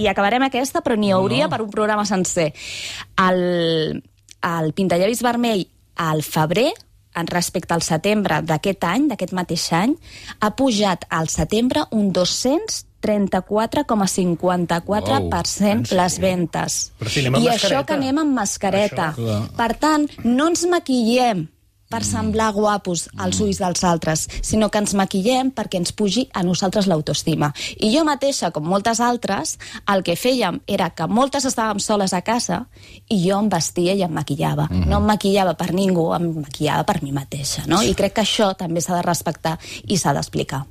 I 0.02 0.04
acabarem 0.12 0.42
aquesta, 0.46 0.78
però 0.84 0.94
n'hi 0.98 1.10
hauria 1.12 1.46
no. 1.48 1.52
per 1.52 1.60
un 1.66 1.70
programa 1.74 2.04
sencer. 2.08 2.48
El, 3.26 3.40
el 4.48 4.66
pintallavis 4.78 5.22
vermell 5.26 5.62
al 6.02 6.20
febrer, 6.24 6.70
en 7.14 7.26
respecte 7.28 7.74
al 7.74 7.82
setembre 7.84 8.40
d'aquest 8.48 8.84
any, 8.88 9.08
d'aquest 9.10 9.32
mateix 9.36 9.66
any, 9.76 9.92
ha 10.40 10.48
pujat 10.56 11.04
al 11.12 11.28
setembre 11.28 11.84
un 11.92 12.08
234,54% 12.16 14.88
Wow. 14.88 15.28
les 15.98 16.14
ventes. 16.22 16.92
Però 16.98 17.10
si 17.10 17.20
I 17.20 17.48
això 17.52 17.84
que 17.84 17.92
anem 17.98 18.18
amb 18.22 18.32
mascareta. 18.38 19.12
Això, 19.12 19.26
clar. 19.26 19.42
Per 19.58 19.72
tant, 19.82 20.02
no 20.24 20.46
ens 20.48 20.64
maquillem 20.70 21.38
per 21.92 22.00
semblar 22.08 22.52
guapos 22.56 23.04
als 23.20 23.40
ulls 23.44 23.60
dels 23.60 23.84
altres, 23.84 24.24
sinó 24.40 24.70
que 24.72 24.80
ens 24.80 24.94
maquillem 24.96 25.50
perquè 25.52 25.76
ens 25.82 25.92
pugi 25.92 26.24
a 26.32 26.42
nosaltres 26.46 26.88
l'autoestima. 26.88 27.50
I 27.84 27.92
jo 27.92 28.06
mateixa, 28.08 28.50
com 28.54 28.64
moltes 28.64 29.02
altres, 29.04 29.58
el 29.92 30.04
que 30.06 30.16
fèiem 30.16 30.62
era 30.66 30.88
que 30.96 31.08
moltes 31.08 31.44
estàvem 31.50 31.82
soles 31.84 32.16
a 32.16 32.22
casa 32.24 32.62
i 33.12 33.20
jo 33.26 33.38
em 33.38 33.52
vestia 33.52 33.96
i 33.98 34.04
em 34.06 34.12
maquillava. 34.12 34.70
No 34.72 35.02
em 35.02 35.10
maquillava 35.12 35.56
per 35.58 35.72
ningú, 35.76 36.08
em 36.16 36.30
maquillava 36.40 36.88
per 36.88 37.02
mi 37.04 37.12
mateixa. 37.12 37.66
No? 37.68 37.82
I 37.84 37.92
crec 37.98 38.16
que 38.16 38.24
això 38.24 38.54
també 38.56 38.80
s'ha 38.80 38.96
de 39.00 39.08
respectar 39.08 39.58
i 39.84 40.00
s'ha 40.00 40.16
d'explicar. 40.16 40.64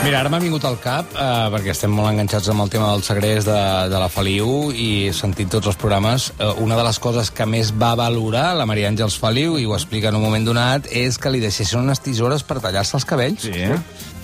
Mira, 0.00 0.22
ara 0.22 0.30
m'ha 0.32 0.38
vingut 0.40 0.64
al 0.64 0.78
cap, 0.80 1.10
eh, 1.12 1.48
perquè 1.52 1.74
estem 1.74 1.92
molt 1.92 2.08
enganxats 2.08 2.48
amb 2.48 2.62
el 2.64 2.70
tema 2.72 2.86
del 2.88 3.02
segrest 3.04 3.44
de, 3.50 3.58
de 3.92 3.98
la 4.00 4.08
Feliu 4.08 4.70
i 4.72 5.10
he 5.10 5.12
sentit 5.12 5.50
tots 5.52 5.68
els 5.68 5.76
programes. 5.76 6.30
Eh, 6.40 6.48
una 6.64 6.78
de 6.78 6.86
les 6.86 6.98
coses 7.04 7.28
que 7.36 7.44
més 7.44 7.68
va 7.76 7.90
valorar 8.00 8.54
la 8.56 8.64
Maria 8.66 8.88
Àngels 8.88 9.18
Feliu, 9.20 9.58
i 9.60 9.68
ho 9.68 9.76
explica 9.76 10.08
en 10.08 10.16
un 10.16 10.24
moment 10.24 10.48
donat, 10.48 10.88
és 10.88 11.20
que 11.20 11.30
li 11.30 11.42
deixessin 11.44 11.82
unes 11.82 12.00
tisores 12.00 12.46
per 12.48 12.62
tallar-se 12.64 12.96
els 12.96 13.04
cabells. 13.04 13.44
Sí. 13.44 13.68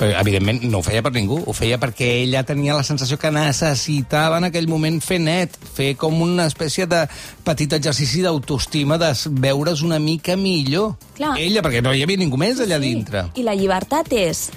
Però, 0.01 0.11
evidentment, 0.17 0.65
no 0.65 0.81
ho 0.81 0.89
feia 0.89 1.05
per 1.05 1.13
ningú. 1.13 1.43
Ho 1.45 1.53
feia 1.57 1.77
perquè 1.79 2.09
ella 2.25 2.41
tenia 2.49 2.81
la 2.81 2.85
sensació 2.85 3.21
que 3.21 3.31
necessitava 3.37 4.41
en 4.41 4.49
aquell 4.49 4.73
moment 4.73 4.97
fer 5.05 5.21
net, 5.21 5.61
fer 5.77 5.93
com 6.01 6.23
una 6.25 6.49
espècie 6.49 6.89
de 6.89 7.05
petit 7.45 7.77
exercici 7.77 8.25
d'autoestima, 8.25 8.97
de 8.97 9.13
veure's 9.45 9.85
una 9.85 10.01
mica 10.01 10.41
millor. 10.41 10.95
Clar. 11.21 11.37
Ella, 11.37 11.61
perquè 11.61 11.85
no 11.85 11.93
hi 11.93 12.01
havia 12.09 12.25
ningú 12.25 12.41
més 12.41 12.65
allà 12.65 12.81
Sí, 12.81 12.89
dintre. 12.89 13.29
I 13.37 13.45
la 13.45 13.55
llibertat 13.55 14.17
és 14.17 14.49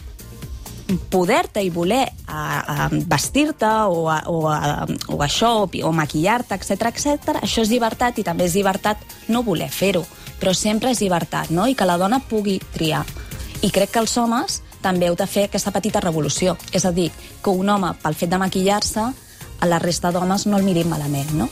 poder-te 1.10 1.62
i 1.63 1.69
voler 1.69 2.05
vestir-te 3.10 3.69
o, 3.89 4.08
a, 4.10 4.22
o, 4.27 4.48
a, 4.50 4.88
o 5.10 5.19
això, 5.24 5.51
o, 5.65 5.69
o 5.86 5.91
maquillar-te, 5.96 6.58
etc 6.58 6.89
etc. 6.89 7.38
Això 7.43 7.63
és 7.65 7.72
llibertat 7.72 8.19
i 8.19 8.25
també 8.25 8.48
és 8.50 8.58
llibertat 8.58 9.03
no 9.29 9.43
voler 9.46 9.69
fer-ho, 9.69 10.05
però 10.39 10.53
sempre 10.55 10.93
és 10.93 11.01
llibertat, 11.03 11.53
no? 11.53 11.67
I 11.67 11.75
que 11.77 11.88
la 11.88 12.00
dona 12.01 12.22
pugui 12.22 12.60
triar. 12.74 13.05
I 13.62 13.72
crec 13.75 13.93
que 13.93 14.03
els 14.03 14.15
homes 14.17 14.62
també 14.81 15.10
heu 15.10 15.17
de 15.19 15.27
fer 15.27 15.50
aquesta 15.50 15.74
petita 15.75 16.00
revolució. 16.03 16.55
És 16.72 16.86
a 16.86 16.93
dir, 16.96 17.10
que 17.43 17.51
un 17.51 17.69
home, 17.69 17.91
pel 18.01 18.15
fet 18.15 18.31
de 18.31 18.39
maquillar-se, 18.39 19.10
a 19.60 19.67
la 19.67 19.79
resta 19.79 20.12
d'homes 20.15 20.48
no 20.48 20.58
el 20.58 20.63
mirin 20.63 20.88
malament, 20.88 21.34
no? 21.36 21.50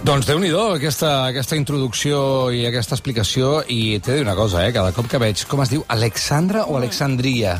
Doncs 0.00 0.24
déu 0.24 0.38
nhi 0.40 0.48
aquesta, 0.56 1.26
aquesta 1.28 1.58
introducció 1.60 2.48
i 2.56 2.64
aquesta 2.64 2.96
explicació, 2.96 3.60
i 3.68 4.00
t'he 4.00 4.14
de 4.14 4.16
dir 4.16 4.24
una 4.24 4.34
cosa, 4.34 4.64
eh? 4.64 4.72
cada 4.72 4.94
cop 4.96 5.10
que 5.10 5.20
veig, 5.20 5.44
com 5.44 5.60
es 5.60 5.68
diu, 5.68 5.84
Alexandra 5.88 6.64
o 6.64 6.78
Alexandria? 6.78 7.58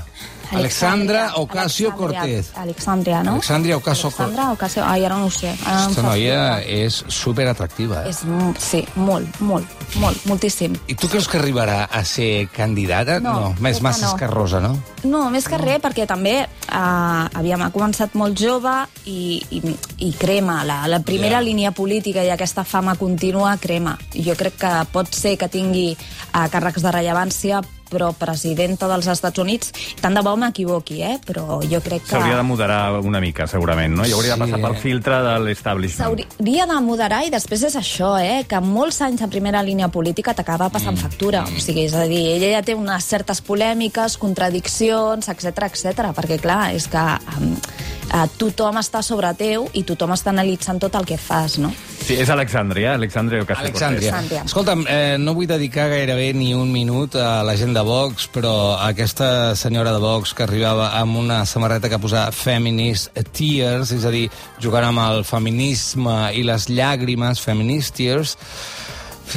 Alexandra 0.53 1.33
Ocasio 1.37 1.93
Cortez. 1.97 2.53
Alexandria, 2.57 3.23
no? 3.23 3.33
Alexandria 3.39 3.77
Ocasio- 3.77 4.09
Alexandra 4.11 4.51
Ocasio... 4.53 4.85
Ai, 4.85 5.05
ara 5.05 5.17
no 5.17 5.27
ho 5.27 5.31
sé. 5.31 5.55
Ara 5.65 5.85
Aquesta 5.85 6.03
noia 6.03 6.41
és 6.63 7.05
super 7.09 7.47
atractiva. 7.49 8.05
Eh? 8.05 8.11
És, 8.11 8.23
sí, 8.59 8.85
molt, 8.97 9.41
molt, 9.41 9.67
molt, 10.03 10.25
moltíssim. 10.27 10.75
I 10.89 10.95
tu 10.95 11.09
creus 11.09 11.29
que 11.29 11.39
arribarà 11.39 11.85
a 11.91 12.05
ser 12.05 12.49
candidata? 12.55 13.21
No, 13.21 13.55
més 13.61 13.77
crec 13.77 13.81
que 13.81 13.83
massa 13.89 14.07
no. 14.07 14.13
escarrosa, 14.15 14.61
no? 14.61 14.75
No, 15.05 15.23
més 15.31 15.47
que 15.49 15.59
res, 15.59 15.81
perquè 15.81 16.07
també 16.07 16.35
eh, 16.43 17.39
aviam, 17.41 17.63
ha 17.63 17.71
començat 17.75 18.15
molt 18.19 18.39
jove 18.39 18.75
i, 19.07 19.41
i, 19.51 19.63
i 20.09 20.13
crema. 20.19 20.63
La, 20.65 20.83
la 20.91 21.01
primera 21.01 21.39
Ja. 21.41 21.45
línia 21.47 21.71
política 21.73 22.25
i 22.25 22.31
aquesta 22.31 22.65
fama 22.65 22.97
contínua 22.99 23.57
crema. 23.63 23.97
Jo 24.15 24.35
crec 24.37 24.57
que 24.61 24.73
pot 24.93 25.15
ser 25.15 25.37
que 25.39 25.49
tingui 25.49 25.93
eh, 25.95 26.47
càrrecs 26.51 26.83
de 26.83 26.91
rellevància, 26.91 27.61
però 27.91 28.13
presidenta 28.17 28.89
dels 28.91 29.09
Estats 29.11 29.43
Units, 29.43 29.73
tant 30.01 30.15
de 30.17 30.23
bo 30.25 30.37
m'equivoqui, 30.41 31.01
eh? 31.03 31.17
però 31.27 31.61
jo 31.65 31.83
crec 31.85 32.05
que... 32.07 32.15
S'hauria 32.15 32.39
de 32.39 32.47
moderar 32.47 32.81
una 33.01 33.21
mica, 33.21 33.47
segurament, 33.51 33.95
no? 33.99 34.07
I 34.07 34.15
hauria 34.17 34.37
de 34.37 34.41
Sí. 34.41 34.51
passar 34.51 34.61
pel 34.65 34.77
filtre 34.81 35.21
de 35.27 35.35
l'establishment. 35.45 36.07
S'hauria 36.07 36.67
de 36.71 36.81
moderar 36.85 37.25
i 37.27 37.31
després 37.31 37.63
és 37.69 37.77
això, 37.77 38.15
eh? 38.23 38.45
que 38.49 38.61
molts 38.65 39.01
anys 39.05 39.23
a 39.23 39.29
primera 39.29 39.63
línia 39.63 39.89
política 39.93 40.35
t'acaba 40.35 40.71
passant 40.71 40.97
mm. 40.97 41.03
factura. 41.03 41.45
O 41.45 41.61
sigui, 41.61 41.85
és 41.89 41.95
a 41.95 42.07
dir, 42.09 42.23
ella 42.37 42.57
ja 42.57 42.63
té 42.67 42.75
unes 42.79 43.05
certes 43.05 43.43
polèmiques, 43.45 44.17
contradiccions, 44.21 45.29
etc 45.29 45.67
etc. 45.69 46.11
perquè 46.17 46.41
clar, 46.41 46.73
és 46.77 46.87
que 46.91 47.05
um, 47.37 47.55
uh, 48.11 48.27
tothom 48.39 48.79
està 48.81 49.03
sobre 49.07 49.31
teu 49.39 49.67
i 49.77 49.83
tothom 49.87 50.13
està 50.15 50.33
analitzant 50.35 50.81
tot 50.83 50.97
el 50.99 51.07
que 51.09 51.19
fas, 51.21 51.59
no? 51.63 51.73
Sí, 52.01 52.17
és 52.19 52.31
Alexandria, 52.33 52.95
Alexandria 52.95 53.45
Ocasio 53.45 53.69
Alexandria. 53.69 54.13
Alexandria. 54.13 54.45
Escolta'm, 54.49 54.85
eh, 54.89 55.17
no 55.21 55.35
vull 55.37 55.49
dedicar 55.51 55.89
gairebé 55.93 56.31
ni 56.35 56.53
un 56.57 56.73
minut 56.73 57.17
a 57.21 57.43
la 57.47 57.57
gent 57.61 57.75
de 57.77 57.85
Vox, 57.87 58.29
però 58.33 58.55
aquesta 58.83 59.55
senyora 59.59 59.93
de 59.95 60.01
Vox 60.03 60.35
que 60.35 60.47
arribava 60.47 60.93
amb 60.99 61.21
una 61.21 61.45
samarreta 61.47 61.91
que 61.93 62.01
posava 62.03 62.33
Feminist 62.35 63.15
Tears, 63.37 63.93
és 63.97 64.07
a 64.07 64.15
dir, 64.15 64.27
jugant 64.63 64.89
amb 64.89 65.05
el 65.07 65.25
feminisme 65.29 66.17
i 66.35 66.43
les 66.47 66.71
llàgrimes, 66.73 67.43
Feminist 67.45 67.95
Tears, 68.01 68.37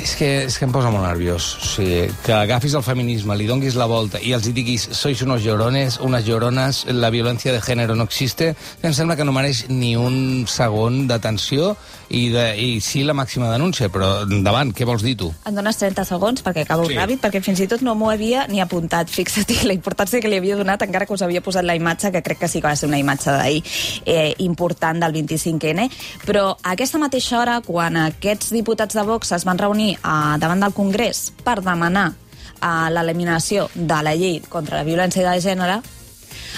és 0.02 0.16
que, 0.18 0.30
és 0.48 0.58
que 0.58 0.66
em 0.66 0.72
posa 0.74 0.90
molt 0.94 1.06
nerviós. 1.06 1.48
O 1.62 1.68
sigui, 1.76 2.08
que 2.26 2.34
agafis 2.34 2.74
el 2.78 2.84
feminisme, 2.86 3.36
li 3.38 3.48
donguis 3.50 3.76
la 3.80 3.86
volta 3.90 4.20
i 4.24 4.34
els 4.34 4.48
hi 4.48 4.54
diguis 4.56 4.88
sois 4.96 5.22
unos 5.26 5.44
llorones, 5.46 6.00
unes 6.04 6.26
llorones, 6.28 6.84
la 6.90 7.12
violència 7.14 7.54
de 7.54 7.62
gènere 7.64 7.96
no 7.96 8.08
existe, 8.10 8.54
em 8.82 8.94
sembla 8.96 9.16
que 9.20 9.26
no 9.28 9.36
mereix 9.36 9.66
ni 9.70 9.94
un 10.00 10.46
segon 10.50 11.04
d'atenció 11.08 11.74
i, 12.10 12.28
de, 12.34 12.46
i 12.60 12.80
sí 12.84 13.04
la 13.04 13.16
màxima 13.18 13.50
denúncia, 13.52 13.90
però 13.94 14.24
endavant, 14.28 14.74
què 14.76 14.86
vols 14.86 15.04
dir 15.06 15.16
tu? 15.20 15.32
Em 15.50 15.56
dones 15.58 15.78
30 15.82 16.06
segons 16.10 16.44
perquè 16.46 16.66
acabo 16.68 16.88
Sí. 16.88 16.94
sí. 16.94 17.00
ràpid, 17.00 17.22
perquè 17.24 17.42
fins 17.42 17.62
i 17.64 17.68
tot 17.72 17.82
no 17.86 17.94
m'ho 17.96 18.10
havia 18.12 18.48
ni 18.52 18.60
apuntat. 18.62 19.10
Fixa't 19.14 19.52
la 19.70 19.74
importància 19.76 20.22
que 20.22 20.30
li 20.32 20.38
havia 20.42 20.58
donat, 20.60 20.82
encara 20.86 21.06
que 21.10 21.14
us 21.16 21.24
havia 21.26 21.42
posat 21.42 21.66
la 21.66 21.76
imatge, 21.80 22.12
que 22.12 22.22
crec 22.26 22.40
que 22.44 22.48
sí 22.52 22.62
que 22.62 22.68
va 22.68 22.76
ser 22.80 22.90
una 22.90 23.00
imatge 23.02 23.32
d'ahir 23.32 23.62
eh, 24.06 24.34
important 24.46 25.00
del 25.04 25.14
25N. 25.20 25.88
Però 26.26 26.50
a 26.56 26.74
aquesta 26.76 27.00
mateixa 27.02 27.40
hora, 27.40 27.60
quan 27.66 27.98
aquests 28.08 28.52
diputats 28.56 28.96
de 28.96 29.04
Vox 29.08 29.32
es 29.36 29.46
van 29.48 29.58
reunir 29.62 29.83
eh, 29.92 30.36
davant 30.40 30.64
del 30.64 30.74
Congrés 30.74 31.32
per 31.44 31.60
demanar 31.62 32.08
eh, 32.14 32.90
l'eliminació 32.94 33.68
de 33.74 34.00
la 34.04 34.16
llei 34.16 34.40
contra 34.50 34.80
la 34.80 34.88
violència 34.88 35.26
de 35.30 35.42
gènere, 35.44 35.82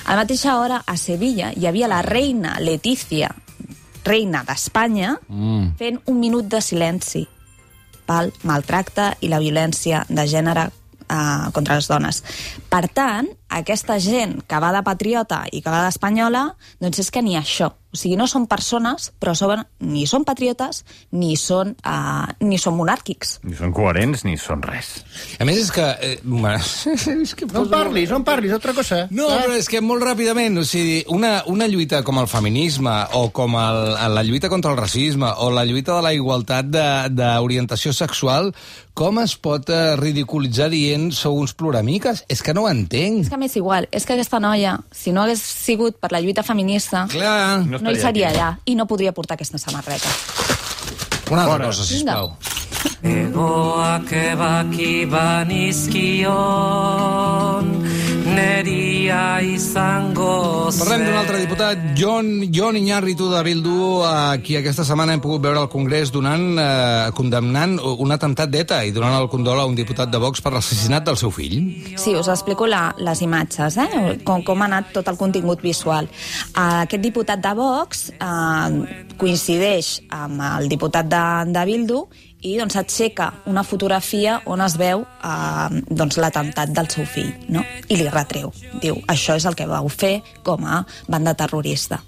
a 0.05 0.13
la 0.13 0.21
mateixa 0.21 0.57
hora, 0.59 0.81
a 0.85 0.97
Sevilla, 0.97 1.51
hi 1.55 1.65
havia 1.65 1.87
la 1.89 2.01
reina 2.05 2.57
Letícia, 2.59 3.31
reina 4.05 4.43
d'Espanya, 4.45 5.15
Mm. 5.27 5.75
fent 5.79 6.01
un 6.05 6.19
minut 6.19 6.45
de 6.45 6.61
silenci 6.61 7.25
pel 8.05 8.31
maltracte 8.43 9.15
i 9.21 9.27
la 9.31 9.39
violència 9.41 10.03
de 10.09 10.27
gènere 10.29 10.67
eh, 11.09 11.49
contra 11.53 11.75
les 11.75 11.87
dones. 11.87 12.23
Per 12.69 12.87
tant, 12.93 13.27
aquesta 13.49 13.99
gent 13.99 14.39
que 14.47 14.59
va 14.59 14.71
de 14.75 14.83
patriota 14.83 15.43
i 15.51 15.61
que 15.61 15.69
va 15.71 15.83
d'espanyola, 15.85 16.55
doncs 16.81 16.99
és 17.05 17.11
que 17.11 17.21
ni 17.21 17.37
això. 17.39 17.73
O 17.95 17.97
sigui, 17.97 18.17
no 18.19 18.25
són 18.27 18.43
persones, 18.51 19.13
però 19.23 19.31
són, 19.39 19.61
ni 19.79 20.01
són 20.05 20.25
patriotes, 20.27 20.81
ni 21.15 21.37
són, 21.39 21.69
uh, 21.87 22.25
ni 22.43 22.57
són 22.59 22.75
monàrquics. 22.75 23.37
Ni 23.47 23.55
són 23.55 23.71
coherents 23.71 24.25
ni 24.27 24.33
són 24.35 24.59
res. 24.67 24.89
A 25.39 25.45
més, 25.47 25.61
és 25.61 25.69
que... 25.71 25.85
Eh, 26.03 26.17
bueno, 26.25 26.59
és 27.23 27.31
que 27.39 27.47
No 27.53 27.61
en 27.63 27.69
parlis, 27.71 28.09
no 28.11 28.17
en 28.19 28.25
parlis, 28.27 28.51
altra 28.51 28.73
cosa. 28.75 29.05
No, 29.15 29.29
Ah. 29.31 29.37
però 29.45 29.55
és 29.55 29.69
que 29.71 29.79
molt 29.79 30.03
ràpidament, 30.03 30.59
o 30.59 30.65
sigui, 30.67 31.05
una, 31.07 31.37
una 31.47 31.69
lluita 31.71 32.01
com 32.03 32.19
el 32.19 32.27
feminisme 32.27 32.91
o 33.15 33.29
com 33.31 33.55
el, 33.61 33.79
la 34.17 34.23
lluita 34.27 34.49
contra 34.51 34.71
el 34.75 34.77
racisme 34.81 35.31
o 35.37 35.47
la 35.55 35.63
lluita 35.63 35.95
de 35.95 36.01
la 36.03 36.11
igualtat 36.13 36.65
de- 36.67 37.07
d'orientació 37.15 37.93
sexual, 37.95 38.51
com 38.95 39.19
es 39.23 39.37
pot 39.39 39.69
eh, 39.71 39.95
ridiculitzar 39.99 40.67
dient 40.71 41.13
sou 41.15 41.39
uns 41.39 41.55
ploramiques? 41.55 42.25
És 42.27 42.43
que 42.43 42.53
no 42.53 42.63
ho 42.65 42.69
entenc. 42.71 43.23
És 43.23 43.31
que 43.31 43.39
m'és 43.45 43.55
igual, 43.61 43.85
és 43.93 44.05
que 44.05 44.13
aquesta 44.17 44.39
noia, 44.41 44.79
si 44.91 45.11
no 45.13 45.21
hagués 45.23 45.41
sigut 45.45 45.95
per 46.01 46.09
la 46.11 46.19
lluita 46.21 46.41
feminista, 46.43 47.05
Clar, 47.11 47.59
No 47.65 47.77
no 47.79 47.91
hi 47.91 47.95
estaria 47.95 48.01
seria 48.01 48.27
aquí. 48.29 48.37
allà 48.39 48.49
i 48.65 48.75
no 48.75 48.85
podria 48.89 49.11
portar 49.13 49.35
aquesta 49.37 49.57
samarreta. 49.61 50.07
una 51.31 51.41
altra 51.43 51.57
Fora. 51.57 51.65
cosa, 51.71 51.83
sisplau. 51.85 52.33
Egoak 53.05 54.11
ebaki 54.11 55.05
banizkion 55.05 56.25
Neria 58.35 59.39
izango 59.39 60.67
zen 60.67 60.81
Parlem 60.81 61.03
d'un 61.05 61.15
altre 61.15 61.39
diputat, 61.39 61.83
Jon, 61.95 62.27
Jon 62.51 62.75
Iñárritu 62.75 63.29
de 63.31 63.39
Bildu, 63.45 64.01
a 64.03 64.35
qui 64.43 64.57
aquesta 64.59 64.83
setmana 64.83 65.15
hem 65.15 65.21
pogut 65.23 65.43
veure 65.45 65.61
al 65.61 65.69
Congrés 65.71 66.11
donant, 66.11 66.43
eh, 66.59 67.13
condemnant 67.15 67.77
un 67.79 68.11
atemptat 68.11 68.51
d'ETA 68.51 68.81
i 68.83 68.91
donant 68.91 69.15
el 69.21 69.29
condol 69.31 69.61
a 69.61 69.65
un 69.69 69.77
diputat 69.77 70.11
de 70.11 70.19
Vox 70.19 70.43
per 70.43 70.51
l'assassinat 70.51 71.07
del 71.07 71.19
seu 71.21 71.31
fill. 71.31 71.55
Sí, 71.95 72.15
us 72.15 72.27
explico 72.27 72.67
la, 72.67 72.89
les 72.99 73.23
imatges, 73.23 73.79
eh? 73.79 74.17
com, 74.27 74.43
com 74.43 74.61
ha 74.61 74.67
anat 74.67 74.91
tot 74.97 75.07
el 75.07 75.19
contingut 75.21 75.63
visual. 75.63 76.11
Uh, 76.51 76.83
aquest 76.83 77.03
diputat 77.05 77.39
de 77.39 77.55
Vox 77.55 78.09
uh, 78.19 78.83
coincideix 79.15 80.01
amb 80.11 80.43
el 80.51 80.67
diputat 80.71 81.07
de, 81.07 81.25
de 81.55 81.67
Bildu 81.71 82.03
i 82.45 82.53
doncs 82.59 82.77
aixeca 82.77 83.31
una 83.49 83.63
fotografia 83.65 84.37
on 84.51 84.61
es 84.61 84.75
veu 84.77 85.01
uh, 85.01 85.79
doncs, 85.89 86.19
l'atemptat 86.21 86.71
del 86.75 86.89
seu 86.93 87.07
fill, 87.09 87.31
no? 87.49 87.63
i 87.89 87.97
li 87.97 88.05
retreu. 88.11 88.51
Diu, 88.81 88.99
això 89.11 89.37
és 89.39 89.47
el 89.49 89.57
que 89.57 89.67
vau 89.69 89.89
fer 89.89 90.19
com 90.45 90.65
a 90.69 90.83
banda 91.09 91.33
terrorista. 91.37 91.99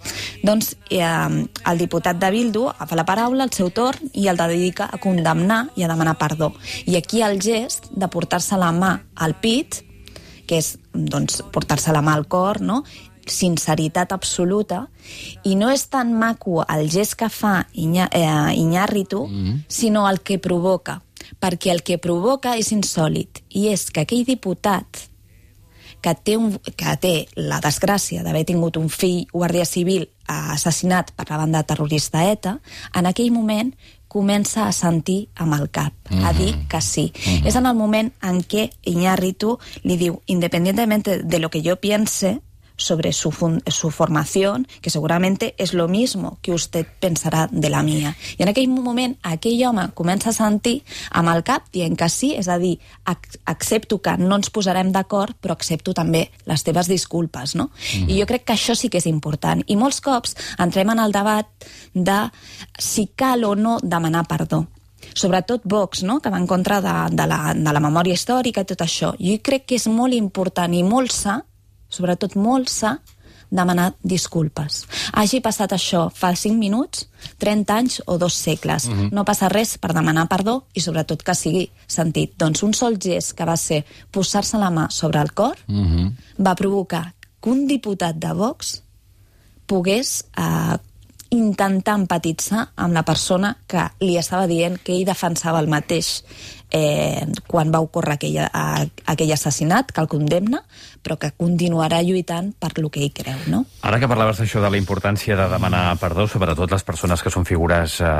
Doncs 0.45 0.75
eh, 0.93 1.07
el 1.07 1.81
diputat 1.81 2.19
de 2.21 2.29
Bildu 2.33 2.67
agafa 2.69 2.99
la 2.99 3.07
paraula 3.07 3.47
al 3.47 3.53
seu 3.55 3.71
torn 3.73 4.11
i 4.13 4.27
el 4.29 4.37
dedica 4.37 4.89
a 4.91 5.01
condemnar 5.01 5.63
i 5.75 5.83
a 5.83 5.89
demanar 5.89 6.17
perdó. 6.21 6.53
I 6.85 6.97
aquí 6.99 7.23
el 7.25 7.41
gest 7.41 7.89
de 7.91 8.09
portar-se 8.11 8.59
la 8.61 8.71
mà 8.75 8.93
al 9.15 9.37
pit, 9.41 9.81
que 10.47 10.61
és 10.61 10.75
doncs, 10.93 11.41
portar-se 11.51 11.91
la 11.93 12.03
mà 12.05 12.13
al 12.15 12.27
cor, 12.29 12.61
no? 12.61 12.83
Sinceritat 13.29 14.13
absoluta, 14.13 14.87
i 15.43 15.55
no 15.55 15.71
és 15.71 15.87
tan 15.89 16.13
maco 16.13 16.63
el 16.67 16.89
gest 16.91 17.15
que 17.19 17.29
fa 17.29 17.67
Iña, 17.73 18.09
eh, 18.11 18.55
Iñárritu, 18.55 19.27
mm. 19.27 19.65
sinó 19.67 20.09
el 20.09 20.21
que 20.21 20.39
provoca, 20.39 21.01
perquè 21.39 21.71
el 21.71 21.83
que 21.83 21.97
provoca 21.97 22.57
és 22.57 22.71
insòlid, 22.71 23.43
i 23.49 23.67
és 23.73 23.89
que 23.91 24.05
aquell 24.05 24.25
diputat 24.25 25.07
que 26.01 26.13
té, 26.13 26.37
un, 26.37 26.53
que 26.77 26.95
té 27.01 27.13
la 27.35 27.59
desgràcia 27.63 28.23
d'haver 28.23 28.45
tingut 28.47 28.77
un 28.77 28.89
fill 28.93 29.25
guàrdia 29.33 29.65
civil 29.65 30.07
assassinat 30.27 31.13
per 31.15 31.25
la 31.29 31.39
banda 31.41 31.63
terrorista 31.67 32.23
ETA, 32.29 32.57
en 32.95 33.07
aquell 33.09 33.31
moment 33.33 33.73
comença 34.07 34.65
a 34.67 34.73
sentir 34.75 35.27
amb 35.35 35.53
el 35.57 35.69
cap, 35.69 35.93
mm 36.09 36.17
-hmm. 36.17 36.25
a 36.25 36.33
dir 36.33 36.55
que 36.67 36.81
sí. 36.81 37.11
Mm 37.13 37.31
-hmm. 37.31 37.47
És 37.47 37.55
en 37.55 37.65
el 37.65 37.75
moment 37.75 38.13
en 38.21 38.41
què 38.41 38.69
Iñárritu 38.83 39.57
li 39.83 39.97
diu, 39.97 40.21
independientemente 40.25 41.23
de 41.23 41.39
lo 41.39 41.49
que 41.49 41.61
yo 41.61 41.75
piense, 41.75 42.41
sobre 42.77 43.11
su, 43.11 43.33
su 43.67 43.91
formación, 43.91 44.67
que 44.81 44.89
seguramente 44.89 45.55
és 45.57 45.73
lo 45.73 45.87
mismo 45.87 46.37
que 46.41 46.53
usted 46.53 46.85
pensarà 47.01 47.47
de 47.51 47.69
la 47.69 47.83
mia. 47.83 48.15
I 48.37 48.43
en 48.43 48.49
aquell 48.53 48.69
moment, 48.69 49.17
aquell 49.23 49.65
home 49.65 49.89
comença 49.97 50.29
a 50.29 50.37
sentir 50.37 50.83
amb 51.11 51.33
el 51.33 51.43
cap 51.43 51.67
dient 51.73 51.97
que 51.97 52.07
sí, 52.09 52.35
és 52.37 52.47
a 52.47 52.59
dir, 52.61 52.77
ac 53.05 53.39
accepto 53.45 53.99
que 54.01 54.15
no 54.21 54.37
ens 54.37 54.51
posarem 54.53 54.93
d'acord, 54.93 55.35
però 55.41 55.57
accepto 55.57 55.93
també 55.97 56.27
les 56.45 56.63
teves 56.63 56.87
disculpes, 56.87 57.57
no? 57.57 57.71
Mm. 57.97 58.09
I 58.13 58.21
jo 58.21 58.29
crec 58.29 58.45
que 58.45 58.55
això 58.55 58.77
sí 58.77 58.89
que 58.93 59.01
és 59.01 59.09
important. 59.09 59.65
I 59.67 59.75
molts 59.75 59.99
cops 60.01 60.37
entrem 60.61 60.93
en 60.93 61.01
el 61.01 61.11
debat 61.11 61.49
de 61.93 62.19
si 62.77 63.09
cal 63.15 63.43
o 63.43 63.55
no 63.55 63.79
demanar 63.81 64.27
perdó 64.29 64.67
sobretot 65.13 65.61
Vox, 65.63 66.03
no? 66.03 66.19
que 66.19 66.29
va 66.29 66.37
en 66.37 66.47
contra 66.47 66.81
de, 66.81 67.15
de, 67.15 67.27
la, 67.27 67.53
de 67.55 67.73
la 67.73 67.81
memòria 67.81 68.13
històrica 68.13 68.61
i 68.61 68.67
tot 68.69 68.81
això. 68.85 69.13
Jo 69.17 69.37
crec 69.43 69.65
que 69.69 69.77
és 69.77 69.87
molt 69.89 70.13
important 70.13 70.73
i 70.73 70.83
molt 70.85 71.13
sa, 71.13 71.39
sobretot 71.89 72.35
molt 72.35 72.69
sa, 72.69 72.97
demanar 73.49 73.93
disculpes. 74.03 74.81
Hagi 75.15 75.39
passat 75.43 75.71
això 75.71 76.07
fa 76.13 76.33
5 76.35 76.57
minuts, 76.59 77.07
30 77.39 77.73
anys 77.73 78.01
o 78.05 78.17
dos 78.17 78.33
segles. 78.33 78.87
Mm 78.87 78.93
-hmm. 78.93 79.11
No 79.11 79.23
passa 79.23 79.49
res 79.49 79.77
per 79.77 79.93
demanar 79.93 80.27
perdó 80.27 80.65
i 80.73 80.81
sobretot 80.81 81.23
que 81.23 81.35
sigui 81.35 81.71
sentit. 81.87 82.33
Doncs 82.37 82.63
un 82.63 82.73
sol 82.73 82.97
gest 82.99 83.33
que 83.33 83.45
va 83.45 83.57
ser 83.57 83.85
posar-se 84.11 84.57
la 84.57 84.69
mà 84.69 84.89
sobre 84.89 85.21
el 85.21 85.33
cor 85.33 85.57
mm 85.67 85.85
-hmm. 85.85 86.11
va 86.45 86.55
provocar 86.55 87.13
que 87.41 87.49
un 87.49 87.67
diputat 87.67 88.15
de 88.15 88.33
Vox 88.33 88.81
pogués 89.65 90.25
eh, 90.37 90.77
intentar 91.35 91.97
empatitzar 91.99 92.67
amb 92.75 92.95
la 92.95 93.03
persona 93.07 93.55
que 93.67 93.83
li 94.03 94.17
estava 94.17 94.47
dient 94.47 94.77
que 94.83 94.95
ell 94.95 95.05
defensava 95.07 95.59
el 95.63 95.69
mateix 95.71 96.23
eh, 96.71 97.25
quan 97.47 97.71
va 97.73 97.81
ocórrer 97.83 98.17
aquell, 98.17 98.39
a, 98.45 98.85
aquell 99.05 99.31
assassinat, 99.33 99.91
que 99.91 100.03
el 100.03 100.09
condemna, 100.11 100.61
però 101.03 101.17
que 101.19 101.31
continuarà 101.37 102.01
lluitant 102.03 102.51
per 102.59 102.73
lo 102.79 102.91
que 102.91 103.05
ell 103.05 103.13
creu, 103.15 103.39
no? 103.51 103.63
Ara 103.87 103.99
que 104.01 104.09
parlaves 104.09 104.41
d'això 104.41 104.63
de 104.63 104.71
la 104.73 104.81
importància 104.81 105.37
de 105.39 105.47
demanar 105.51 105.85
perdó, 106.01 106.27
sobretot 106.27 106.71
les 106.71 106.87
persones 106.87 107.23
que 107.23 107.33
són 107.33 107.47
figures 107.47 108.01
eh, 108.01 108.11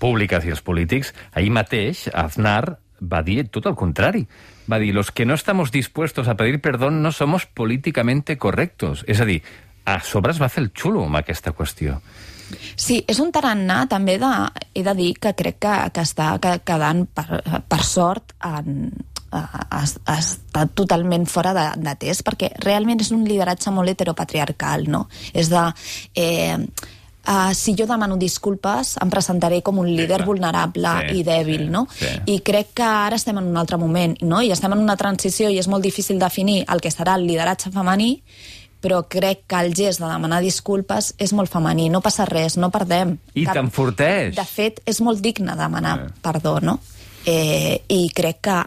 públiques 0.00 0.46
i 0.46 0.54
els 0.54 0.64
polítics, 0.64 1.14
ahir 1.34 1.52
mateix 1.52 2.08
Aznar 2.12 2.78
va 3.04 3.22
dir 3.22 3.44
tot 3.52 3.66
el 3.66 3.76
contrari. 3.76 4.26
Va 4.70 4.78
dir, 4.80 4.94
los 4.94 5.10
que 5.10 5.26
no 5.26 5.34
estamos 5.34 5.70
dispuestos 5.70 6.28
a 6.28 6.36
pedir 6.36 6.60
perdón 6.60 7.02
no 7.02 7.12
somos 7.12 7.44
políticamente 7.44 8.38
correctos. 8.38 9.04
És 9.06 9.20
a 9.20 9.26
dir, 9.28 9.42
a 9.84 10.00
sobre 10.00 10.32
es 10.32 10.40
va 10.40 10.48
fer 10.48 10.64
el 10.64 10.72
xulo 10.72 11.04
amb 11.04 11.20
aquesta 11.20 11.52
qüestió. 11.52 12.00
Sí, 12.76 13.00
és 13.08 13.18
un 13.22 13.30
tarannà 13.32 13.84
també 13.88 14.18
de, 14.18 14.30
he 14.74 14.82
de 14.86 14.94
dir 14.98 15.12
que 15.20 15.32
crec 15.34 15.58
que, 15.62 15.74
que 15.94 16.04
està 16.04 16.34
que- 16.42 16.60
quedant 16.64 17.04
per, 17.14 17.40
per 17.68 17.82
sort 17.84 18.34
en, 18.44 18.90
ha, 19.34 19.44
ha 19.74 20.18
estat 20.18 20.74
totalment 20.78 21.26
fora 21.26 21.54
de, 21.56 21.68
de 21.82 21.94
test 21.98 22.22
perquè 22.26 22.52
realment 22.62 23.00
és 23.02 23.10
un 23.14 23.24
lideratge 23.26 23.70
molt 23.74 23.90
heteropatriarcal, 23.94 24.88
no? 24.88 25.06
És 25.32 25.50
de... 25.52 25.64
Eh, 26.14 26.58
Uh, 27.24 27.54
si 27.56 27.72
jo 27.72 27.86
demano 27.88 28.18
disculpes, 28.20 28.98
em 29.00 29.08
presentaré 29.08 29.62
com 29.64 29.78
un 29.80 29.86
líder 29.88 30.18
clar. 30.18 30.26
vulnerable 30.28 30.90
Sí, 31.08 31.14
i 31.16 31.22
dèbil, 31.24 31.62
sí, 31.62 31.68
no? 31.72 31.86
sí. 31.96 32.10
I 32.34 32.34
crec 32.44 32.74
que 32.76 32.84
ara 32.84 33.16
estem 33.16 33.38
en 33.40 33.46
un 33.48 33.56
altre 33.56 33.78
moment, 33.80 34.12
no? 34.20 34.42
I 34.44 34.50
estem 34.52 34.74
en 34.76 34.82
una 34.82 34.92
transició 35.00 35.48
i 35.48 35.56
és 35.56 35.64
molt 35.72 35.80
difícil 35.88 36.18
definir 36.20 36.66
el 36.68 36.82
que 36.84 36.92
serà 36.92 37.14
el 37.16 37.24
lideratge 37.24 37.72
femení, 37.72 38.10
però 38.84 38.98
crec 39.08 39.46
que 39.48 39.56
el 39.64 39.72
gest 39.74 40.02
de 40.02 40.10
demanar 40.10 40.42
disculpes 40.44 41.14
és 41.16 41.32
molt 41.32 41.48
femení, 41.48 41.86
no 41.88 42.02
passa 42.04 42.26
res, 42.28 42.58
no 42.60 42.68
perdem. 42.74 43.16
I 43.32 43.46
Cap- 43.46 43.56
t'enforteix. 43.56 44.34
De 44.36 44.44
fet, 44.44 44.82
és 44.84 45.00
molt 45.00 45.22
digne 45.24 45.56
demanar 45.56 45.96
Sí. 46.04 46.12
perdó, 46.20 46.58
no? 46.60 46.78
Eh, 47.24 47.80
I 47.88 48.10
crec 48.14 48.42
que 48.44 48.58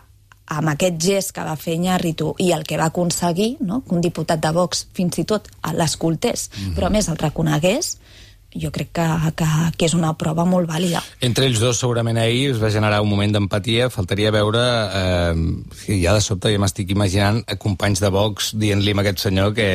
amb 0.48 0.70
aquest 0.72 0.96
gest 1.04 1.32
que 1.36 1.44
va 1.44 1.56
fer 1.60 1.76
Iñárritu 1.76 2.34
i 2.40 2.52
el 2.56 2.64
que 2.64 2.78
va 2.80 2.86
aconseguir, 2.86 3.58
no? 3.60 3.84
que 3.84 3.94
un 3.94 4.02
diputat 4.02 4.40
de 4.40 4.52
Vox 4.56 4.88
fins 4.94 5.20
i 5.20 5.26
tot 5.26 5.50
l'escoltés, 5.74 6.50
Mhm. 6.56 6.74
però 6.76 6.88
a 6.88 6.90
més 6.90 7.08
el 7.10 7.18
reconegués, 7.18 7.98
jo 8.62 8.72
crec 8.74 8.92
que, 9.00 9.08
que, 9.38 9.48
que 9.78 9.90
és 9.90 9.96
una 9.98 10.14
prova 10.20 10.46
molt 10.48 10.70
vàlida. 10.70 11.02
Entre 11.24 11.48
ells 11.48 11.62
dos, 11.64 11.80
segurament 11.80 12.20
ahir 12.22 12.52
es 12.54 12.62
va 12.62 12.72
generar 12.74 13.02
un 13.04 13.12
moment 13.12 13.36
d'empatia. 13.38 13.92
Faltaria 13.94 14.34
veure... 14.36 14.64
Eh, 15.02 15.36
que 15.88 15.98
ja 16.02 16.14
de 16.16 16.22
sobte 16.24 16.52
ja 16.52 16.60
m'estic 16.60 16.92
imaginant 16.92 17.42
eh, 17.46 17.56
companys 17.62 18.02
de 18.04 18.12
Vox 18.14 18.52
dient-li 18.60 18.96
a 18.96 19.02
aquest 19.04 19.24
senyor 19.28 19.54
que 19.56 19.68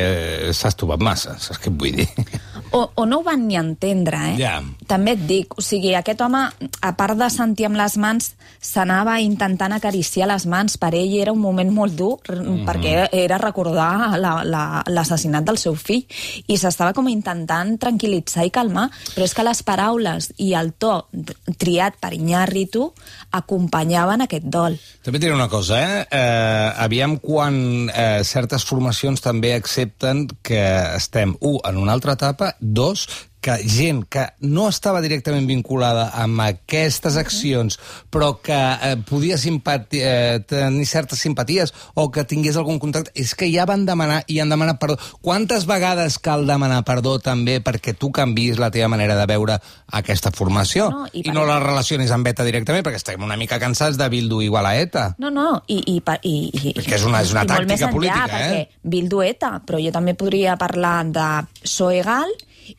s'ha 0.53 0.71
estopat 0.73 1.01
massa, 1.03 1.37
saps 1.41 1.61
què 1.63 1.73
vull 1.73 2.03
dir? 2.03 2.09
O, 2.73 2.89
o 2.95 3.05
no 3.05 3.19
ho 3.19 3.23
van 3.23 3.45
ni 3.47 3.55
entendre, 3.59 4.17
eh? 4.33 4.37
Ja. 4.39 4.55
També 4.89 5.13
et 5.13 5.25
dic, 5.29 5.53
o 5.57 5.61
sigui, 5.61 5.93
aquest 5.93 6.21
home, 6.25 6.41
a 6.81 6.91
part 6.97 7.17
de 7.19 7.29
sentir 7.29 7.67
amb 7.67 7.77
les 7.77 7.97
mans, 8.01 8.31
s'anava 8.63 9.19
intentant 9.21 9.75
acariciar 9.75 10.25
les 10.31 10.47
mans. 10.49 10.79
Per 10.81 10.89
ell 10.97 11.13
era 11.21 11.33
un 11.35 11.41
moment 11.43 11.69
molt 11.69 11.93
dur, 11.93 12.17
mm 12.27 12.41
-hmm. 12.41 12.65
perquè 12.65 13.09
era 13.11 13.37
recordar 13.37 14.17
la- 14.17 14.43
la- 14.43 14.83
l'assassinat 14.87 15.43
del 15.43 15.57
seu 15.57 15.75
fill. 15.75 16.05
I 16.47 16.57
s'estava 16.57 16.93
com 16.93 17.07
intentant 17.07 17.77
tranquil·litzar 17.77 18.45
i 18.45 18.49
calmar, 18.49 18.89
però 19.15 19.23
és 19.23 19.33
que 19.33 19.43
les 19.43 19.63
paraules 19.63 20.33
i 20.37 20.53
el 20.53 20.73
to 20.73 21.07
triat 21.57 21.93
per 21.99 22.13
Iñárritu 22.13 22.91
acompanyaven 23.31 24.21
aquest 24.21 24.45
dol. 24.45 24.79
També 25.03 25.19
diré 25.19 25.33
una 25.33 25.49
cosa, 25.49 25.79
eh? 25.79 26.07
eh 26.09 26.73
aviam 26.77 27.17
quan 27.19 27.89
eh, 27.93 28.23
certes 28.23 28.65
formacions 28.65 29.21
també 29.21 29.53
accepten 29.53 30.27
que 30.41 30.63
estem, 30.95 31.35
un, 31.39 31.59
en 31.63 31.77
una 31.77 31.93
altra 31.93 32.13
etapa, 32.13 32.55
dos, 32.63 33.07
que 33.43 33.57
gent 33.67 34.05
que 34.07 34.21
no 34.47 34.69
estava 34.71 35.01
directament 35.03 35.43
vinculada 35.49 36.05
amb 36.15 36.39
aquestes 36.45 37.17
accions, 37.19 37.75
però 38.07 38.37
que 38.39 38.55
eh, 38.55 38.93
podia 39.03 39.35
simpati 39.37 39.99
eh, 39.99 40.37
tenir 40.47 40.85
certes 40.87 41.19
simpaties 41.19 41.73
o 41.99 42.05
que 42.09 42.23
tingués 42.23 42.55
algun 42.55 42.79
contacte, 42.79 43.11
és 43.19 43.33
que 43.35 43.49
ja 43.51 43.65
van 43.67 43.83
demanar 43.85 44.21
i 44.31 44.37
han 44.39 44.47
demanat 44.53 44.79
perdó. 44.79 44.95
Quantes 45.19 45.65
vegades 45.67 46.15
cal 46.23 46.47
demanar 46.47 46.85
perdó 46.87 47.17
també 47.19 47.57
perquè 47.59 47.91
tu 47.99 48.13
canvis 48.15 48.61
la 48.63 48.71
teva 48.71 48.87
manera 48.87 49.17
de 49.19 49.27
veure 49.27 49.59
aquesta 49.91 50.31
formació 50.31 50.87
No, 50.93 51.03
i 51.11 51.25
i, 51.27 51.35
no 51.35 51.43
la 51.43 51.59
relacionis 51.59 52.15
amb 52.15 52.31
ETA 52.31 52.47
directament, 52.47 52.85
perquè 52.87 53.01
estem 53.03 53.27
una 53.27 53.35
mica 53.35 53.59
cansats 53.59 53.99
de 53.99 54.07
Bildu 54.07 54.39
igual 54.41 54.71
a 54.71 54.77
ETA. 54.79 55.09
No, 55.19 55.33
no, 55.35 55.49
i... 55.67 55.81
i, 55.97 55.99
i, 55.99 56.37
i 56.71 56.73
que 56.79 56.95
és 56.95 57.03
una- 57.03 57.19
és 57.27 57.35
una 57.35 57.43
tàctica 57.43 57.89
enllà, 57.89 57.91
política, 57.91 58.39
eh? 58.39 58.47
Perquè 58.47 58.89
Bildu 58.95 59.19
ETA, 59.27 59.51
però 59.67 59.83
jo 59.83 59.91
també 59.91 60.15
podria 60.15 60.55
parlar 60.55 60.95
de 61.11 61.27
Soegal 61.67 62.31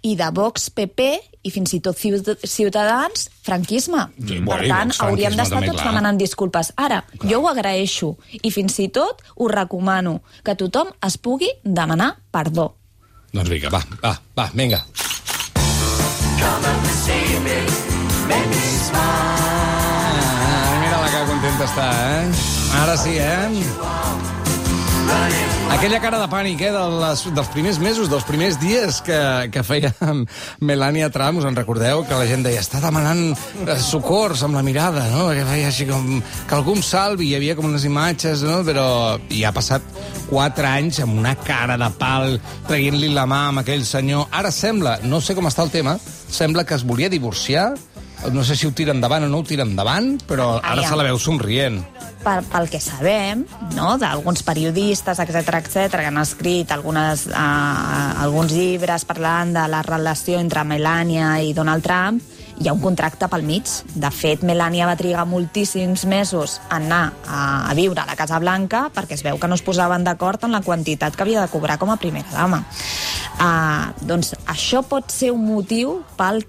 i 0.02 0.14
de 0.16 0.28
Vox 0.34 0.70
PP 0.70 1.06
i 1.44 1.50
fins 1.52 1.74
i 1.76 1.80
tot 1.84 1.96
Ciut- 2.00 2.40
Ciutadans 2.48 3.28
franquisme. 3.44 4.06
Sí, 4.18 4.38
per 4.38 4.44
bueno, 4.44 4.68
tant, 4.68 4.92
hauríem 5.00 5.36
d'estar 5.36 5.60
tots 5.64 5.76
clar. 5.80 5.90
demanant 5.92 6.18
disculpes. 6.18 6.72
Ara, 6.76 7.02
jo 7.22 7.40
ho 7.42 7.48
agraeixo 7.50 8.14
i 8.42 8.50
fins 8.50 8.78
i 8.80 8.88
tot 8.88 9.22
ho 9.36 9.48
recomano, 9.48 10.22
que 10.42 10.54
tothom 10.56 10.88
es 11.04 11.18
pugui 11.18 11.50
demanar 11.64 12.14
perdó. 12.30 12.74
Doncs 13.34 13.50
vinga, 13.50 13.68
va, 13.70 13.82
va, 14.02 14.14
va, 14.36 14.50
vinga. 14.54 14.84
Ah, 18.94 20.78
mira 20.82 21.00
la 21.02 21.08
que 21.12 21.20
contenta 21.30 21.64
està, 21.68 21.86
eh? 21.90 22.24
Ara 22.82 22.96
sí, 22.96 23.16
eh? 23.18 23.48
Aquella 25.72 25.98
cara 26.00 26.18
de 26.20 26.26
pànic, 26.28 26.60
eh, 26.60 26.70
de 26.72 26.82
les, 27.00 27.22
dels 27.34 27.48
primers 27.52 27.78
mesos, 27.80 28.08
dels 28.12 28.24
primers 28.28 28.58
dies 28.60 28.98
que, 29.04 29.16
que 29.52 29.62
feia 29.64 29.90
Melania 30.60 31.08
Trump, 31.12 31.40
us 31.40 31.46
en 31.48 31.56
recordeu? 31.56 32.04
Que 32.04 32.18
la 32.18 32.26
gent 32.28 32.44
deia, 32.44 32.60
està 32.60 32.82
demanant 32.84 33.22
eh, 33.32 33.76
socors 33.80 34.44
amb 34.44 34.58
la 34.58 34.62
mirada, 34.66 35.06
no? 35.12 35.26
Que 35.32 35.46
feia 35.48 35.70
així 35.72 35.88
com 35.88 36.20
que 36.20 36.56
algú 36.56 36.76
em 36.76 36.84
salvi, 36.84 37.30
hi 37.30 37.38
havia 37.38 37.56
com 37.56 37.70
unes 37.70 37.86
imatges, 37.88 38.44
no? 38.44 38.60
Però 38.66 38.86
i 39.32 39.40
ha 39.44 39.54
passat 39.56 39.84
quatre 40.28 40.68
anys 40.68 41.00
amb 41.04 41.16
una 41.18 41.34
cara 41.40 41.78
de 41.80 41.90
pal, 41.98 42.38
traient-li 42.68 43.10
la 43.16 43.24
mà 43.30 43.46
amb 43.48 43.64
aquell 43.64 43.88
senyor. 43.88 44.28
Ara 44.36 44.52
sembla, 44.54 44.98
no 45.08 45.20
sé 45.24 45.36
com 45.36 45.48
està 45.48 45.64
el 45.64 45.72
tema, 45.72 45.96
sembla 46.28 46.68
que 46.68 46.76
es 46.76 46.84
volia 46.84 47.12
divorciar, 47.12 47.72
no 48.32 48.44
sé 48.44 48.56
si 48.56 48.66
ho 48.66 48.72
tira 48.72 48.94
endavant 48.94 49.26
o 49.26 49.28
no 49.28 49.42
ho 49.42 49.46
tira 49.46 49.66
endavant, 49.66 50.16
però 50.28 50.56
ara 50.58 50.78
Aviam. 50.78 50.90
se 50.90 50.96
la 50.96 51.08
veu 51.10 51.18
somrient. 51.18 51.82
per, 52.24 52.40
pel 52.48 52.70
que 52.72 52.80
sabem, 52.80 53.44
no? 53.76 53.98
d'alguns 54.00 54.42
periodistes, 54.46 55.18
etc 55.20 55.58
etc 55.60 55.98
que 55.98 56.08
han 56.08 56.20
escrit 56.22 56.70
algunes, 56.72 57.26
uh, 57.28 58.22
alguns 58.24 58.54
llibres 58.56 59.04
parlant 59.04 59.52
de 59.52 59.66
la 59.68 59.82
relació 59.84 60.40
entre 60.40 60.64
Melania 60.64 61.36
i 61.44 61.52
Donald 61.52 61.84
Trump, 61.84 62.22
hi 62.58 62.68
ha 62.68 62.72
un 62.72 62.80
contracte 62.80 63.26
pel 63.28 63.42
mig. 63.42 63.68
De 63.98 64.10
fet, 64.14 64.44
Melania 64.46 64.86
va 64.86 64.96
trigar 64.96 65.26
moltíssims 65.26 66.04
mesos 66.06 66.60
a 66.68 66.78
anar 66.78 67.02
a, 67.26 67.38
a 67.70 67.74
viure 67.74 68.00
a 68.00 68.06
la 68.08 68.16
Casa 68.16 68.38
Blanca 68.42 68.86
perquè 68.94 69.18
es 69.18 69.24
veu 69.26 69.40
que 69.42 69.50
no 69.50 69.58
es 69.58 69.64
posaven 69.66 70.06
d'acord 70.06 70.46
en 70.46 70.54
la 70.54 70.62
quantitat 70.62 71.16
que 71.16 71.26
havia 71.26 71.42
de 71.42 71.52
cobrar 71.52 71.78
com 71.82 71.90
a 71.90 71.98
primera 72.00 72.30
dama. 72.30 72.62
Uh, 73.34 73.90
doncs 74.06 74.34
això 74.46 74.84
pot 74.86 75.10
ser 75.10 75.32
un 75.34 75.42
motiu 75.44 75.98
pel 76.16 76.44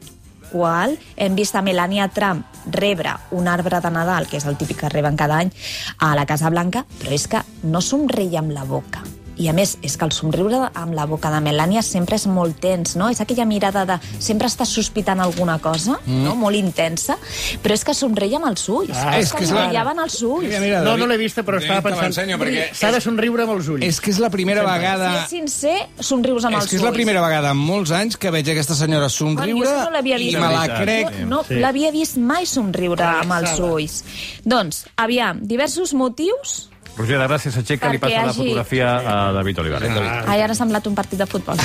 qual 0.55 0.95
hem 1.17 1.35
vist 1.35 1.55
a 1.55 1.61
Melania 1.61 2.07
Trump 2.07 2.45
rebre 2.71 3.11
un 3.31 3.49
arbre 3.51 3.81
de 3.83 3.91
Nadal, 3.91 4.29
que 4.31 4.39
és 4.39 4.47
el 4.47 4.55
típic 4.55 4.85
que 4.85 4.93
reben 4.93 5.19
cada 5.19 5.41
any, 5.43 5.51
a 5.99 6.15
la 6.15 6.25
Casa 6.25 6.49
Blanca, 6.53 6.85
però 7.01 7.11
és 7.11 7.27
que 7.27 7.43
no 7.67 7.83
somreia 7.83 8.39
amb 8.39 8.55
la 8.55 8.63
boca. 8.63 9.03
I 9.37 9.49
a 9.49 9.53
més, 9.53 9.73
és 9.83 9.97
que 9.99 10.05
el 10.07 10.13
somriure 10.15 10.69
amb 10.73 10.93
la 10.95 11.05
boca 11.05 11.29
de 11.33 11.41
Melania 11.43 11.81
sempre 11.83 12.15
és 12.15 12.23
molt 12.31 12.59
tens, 12.63 12.95
no? 12.95 13.09
És 13.11 13.19
aquella 13.19 13.43
mirada 13.45 13.85
de 13.85 13.97
sempre 14.23 14.47
estàs 14.47 14.69
sospitant 14.71 15.19
alguna 15.19 15.57
cosa, 15.59 15.97
mm. 16.05 16.21
no? 16.23 16.35
Molt 16.39 16.55
intensa, 16.55 17.17
però 17.63 17.75
és 17.75 17.83
que 17.83 17.93
somreia 17.93 18.37
amb 18.39 18.47
els 18.47 18.63
ulls. 18.69 18.93
Ah, 18.95 19.17
és, 19.19 19.25
és 19.27 19.31
que, 19.33 19.41
que 19.43 19.49
és 19.49 19.51
brillaven 19.51 19.99
els 20.05 20.21
ulls. 20.23 20.45
Mira, 20.47 20.59
mira, 20.63 20.81
No, 20.85 20.95
no 20.97 21.07
l'he 21.09 21.17
vista, 21.19 21.43
però 21.43 21.59
estava 21.59 21.81
pensant... 21.83 22.15
perquè 22.39 22.69
S'ha 22.75 22.91
de 22.95 23.01
somriure 23.03 23.43
amb 23.43 23.55
els 23.57 23.67
ulls. 23.73 23.83
És 23.85 23.99
que 23.99 24.11
és 24.13 24.19
la 24.23 24.29
primera 24.31 24.63
vegada... 24.67 25.09
Si 25.15 25.23
és 25.25 25.33
sincer, 25.35 25.75
somrius 25.99 26.45
amb 26.47 26.55
És 26.55 26.63
els 26.63 26.69
que 26.71 26.77
és 26.77 26.81
ulls. 26.81 26.89
la 26.91 26.95
primera 26.95 27.23
vegada 27.25 27.51
en 27.51 27.57
molts 27.59 27.91
anys 27.91 28.15
que 28.21 28.31
veig 28.31 28.47
aquesta 28.53 28.75
senyora 28.77 29.09
somriure 29.09 29.65
Bueno, 29.65 29.83
no 29.89 29.91
l'havia 29.97 30.15
i 30.19 30.29
vist. 30.29 30.39
me 30.39 30.51
la 30.53 30.63
crec. 30.79 31.11
Jo 31.19 31.25
no 31.27 31.43
Sí. 31.47 31.59
l'havia 31.59 31.91
vist 31.91 32.17
mai 32.17 32.45
somriure 32.47 33.03
amb 33.03 33.35
els 33.41 33.59
ulls. 33.59 33.99
Doncs, 34.45 34.85
aviam, 34.95 35.43
diversos 35.43 35.93
motius... 35.93 36.69
Roger 36.95 37.17
de 37.19 37.25
Gràcia 37.27 37.51
s'aixeca, 37.51 37.89
li 37.91 37.97
Perquè 37.99 38.15
passa 38.15 38.25
la 38.25 38.31
hagi- 38.31 38.41
fotografia 38.43 38.89
a 39.03 39.15
David 39.35 39.59
Olivares. 39.59 39.91
Ai, 40.31 40.41
ara 40.41 40.53
ha 40.53 40.55
semblat 40.55 40.85
un 40.87 40.95
partit 40.95 41.19
de 41.19 41.25
futbol. 41.27 41.59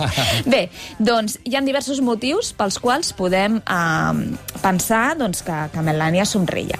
Bé, 0.52 0.68
doncs 0.98 1.38
hi 1.44 1.56
ha 1.58 1.62
diversos 1.66 1.98
motius 2.06 2.52
pels 2.54 2.78
quals 2.78 3.10
podem 3.18 3.58
eh, 3.58 4.36
pensar 4.62 5.16
doncs, 5.18 5.42
que, 5.42 5.56
que 5.74 5.82
Melania 5.82 6.24
somreia. 6.24 6.78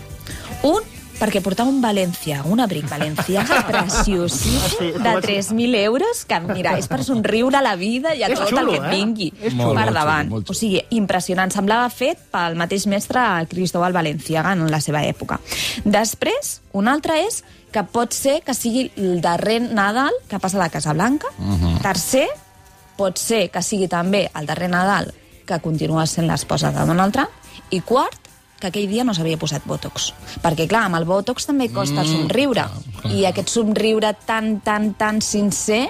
Un, 0.63 0.87
perquè 1.19 1.41
portava 1.43 1.71
un 1.73 1.81
València, 1.83 2.43
un 2.47 2.61
abric 2.61 2.87
valencià 2.91 3.43
preciosíssim 3.71 5.03
de 5.03 5.13
3.000 5.27 5.75
euros, 5.83 6.23
que 6.29 6.39
mira, 6.47 6.77
és 6.79 6.87
per 6.87 7.03
somriure 7.05 7.57
a 7.59 7.63
la 7.65 7.75
vida 7.81 8.15
i 8.15 8.23
a 8.23 8.31
És 8.31 8.39
tot 8.39 8.51
xulo, 8.53 8.63
el 8.63 8.71
que 8.71 8.79
et 8.79 8.87
eh? 8.87 8.95
vingui 8.95 9.29
xulo. 9.35 9.73
per 9.75 9.87
Molt 9.89 9.95
davant. 9.99 10.29
xulo, 10.29 10.37
molt 10.37 10.47
xulo. 10.47 10.55
O 10.55 10.61
sigui, 10.61 10.83
impressionant. 10.95 11.51
Semblava 11.55 11.91
fet 11.91 12.23
pel 12.31 12.55
mateix 12.61 12.87
mestre 12.87 13.27
Cristóbal 13.51 13.93
Valenciaga 13.97 14.53
en 14.55 14.67
la 14.71 14.81
seva 14.85 15.03
època. 15.09 15.41
Després, 15.85 16.61
un 16.77 16.87
altre 16.93 17.19
és 17.27 17.43
que 17.73 17.83
pot 17.85 18.15
ser 18.17 18.41
que 18.47 18.55
sigui 18.55 18.91
el 18.97 19.21
darrer 19.21 19.61
Nadal 19.61 20.15
que 20.31 20.39
passa 20.41 20.57
a 20.59 20.65
la 20.65 20.71
Casa 20.73 20.95
Blanca. 20.97 21.29
Tercer, 21.83 22.27
pot 22.97 23.19
ser 23.21 23.49
que 23.53 23.63
sigui 23.63 23.89
també 23.89 24.27
el 24.35 24.47
darrer 24.49 24.71
Nadal 24.73 25.13
que 25.47 25.61
continua 25.63 26.07
sent 26.11 26.27
l'esposa 26.27 26.73
de 26.75 26.87
Donald 26.89 27.15
Trump. 27.15 27.31
I 27.71 27.81
quart, 27.87 28.19
que 28.61 28.71
aquell 28.71 28.89
dia 28.91 29.05
no 29.05 29.15
s'havia 29.15 29.39
posat 29.39 29.65
Botox. 29.69 30.11
Perquè, 30.43 30.67
clar, 30.71 30.87
amb 30.89 30.99
el 30.99 31.07
Botox 31.09 31.47
també 31.49 31.69
costa 31.73 32.05
somriure. 32.09 32.67
I 33.13 33.27
aquest 33.29 33.53
somriure 33.53 34.15
tan, 34.27 34.61
tan, 34.65 34.95
tan 34.99 35.21
sincer, 35.23 35.87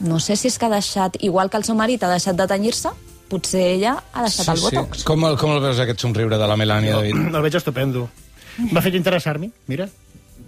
no 0.00 0.18
sé 0.20 0.36
si 0.36 0.50
és 0.50 0.58
que 0.58 0.66
ha 0.66 0.72
deixat, 0.72 1.18
igual 1.24 1.50
que 1.50 1.58
el 1.60 1.66
seu 1.66 1.78
marit 1.78 2.02
ha 2.02 2.10
deixat 2.12 2.36
de 2.38 2.46
tenyir-se, 2.50 2.92
potser 3.28 3.62
ella 3.76 3.96
ha 4.12 4.24
deixat 4.24 4.50
el 4.54 4.60
Botox. 4.64 5.04
Com, 5.06 5.24
el, 5.28 5.38
com 5.40 5.54
el 5.54 5.62
veus, 5.64 5.80
aquest 5.84 6.02
somriure 6.04 6.38
de 6.40 6.50
la 6.50 6.56
Melania, 6.56 6.98
David? 6.98 7.28
El 7.30 7.42
veig 7.46 7.58
estupendo. 7.60 8.08
M'ha 8.72 8.82
fet 8.82 8.96
interessar-m'hi, 8.98 9.52
mira. 9.70 9.86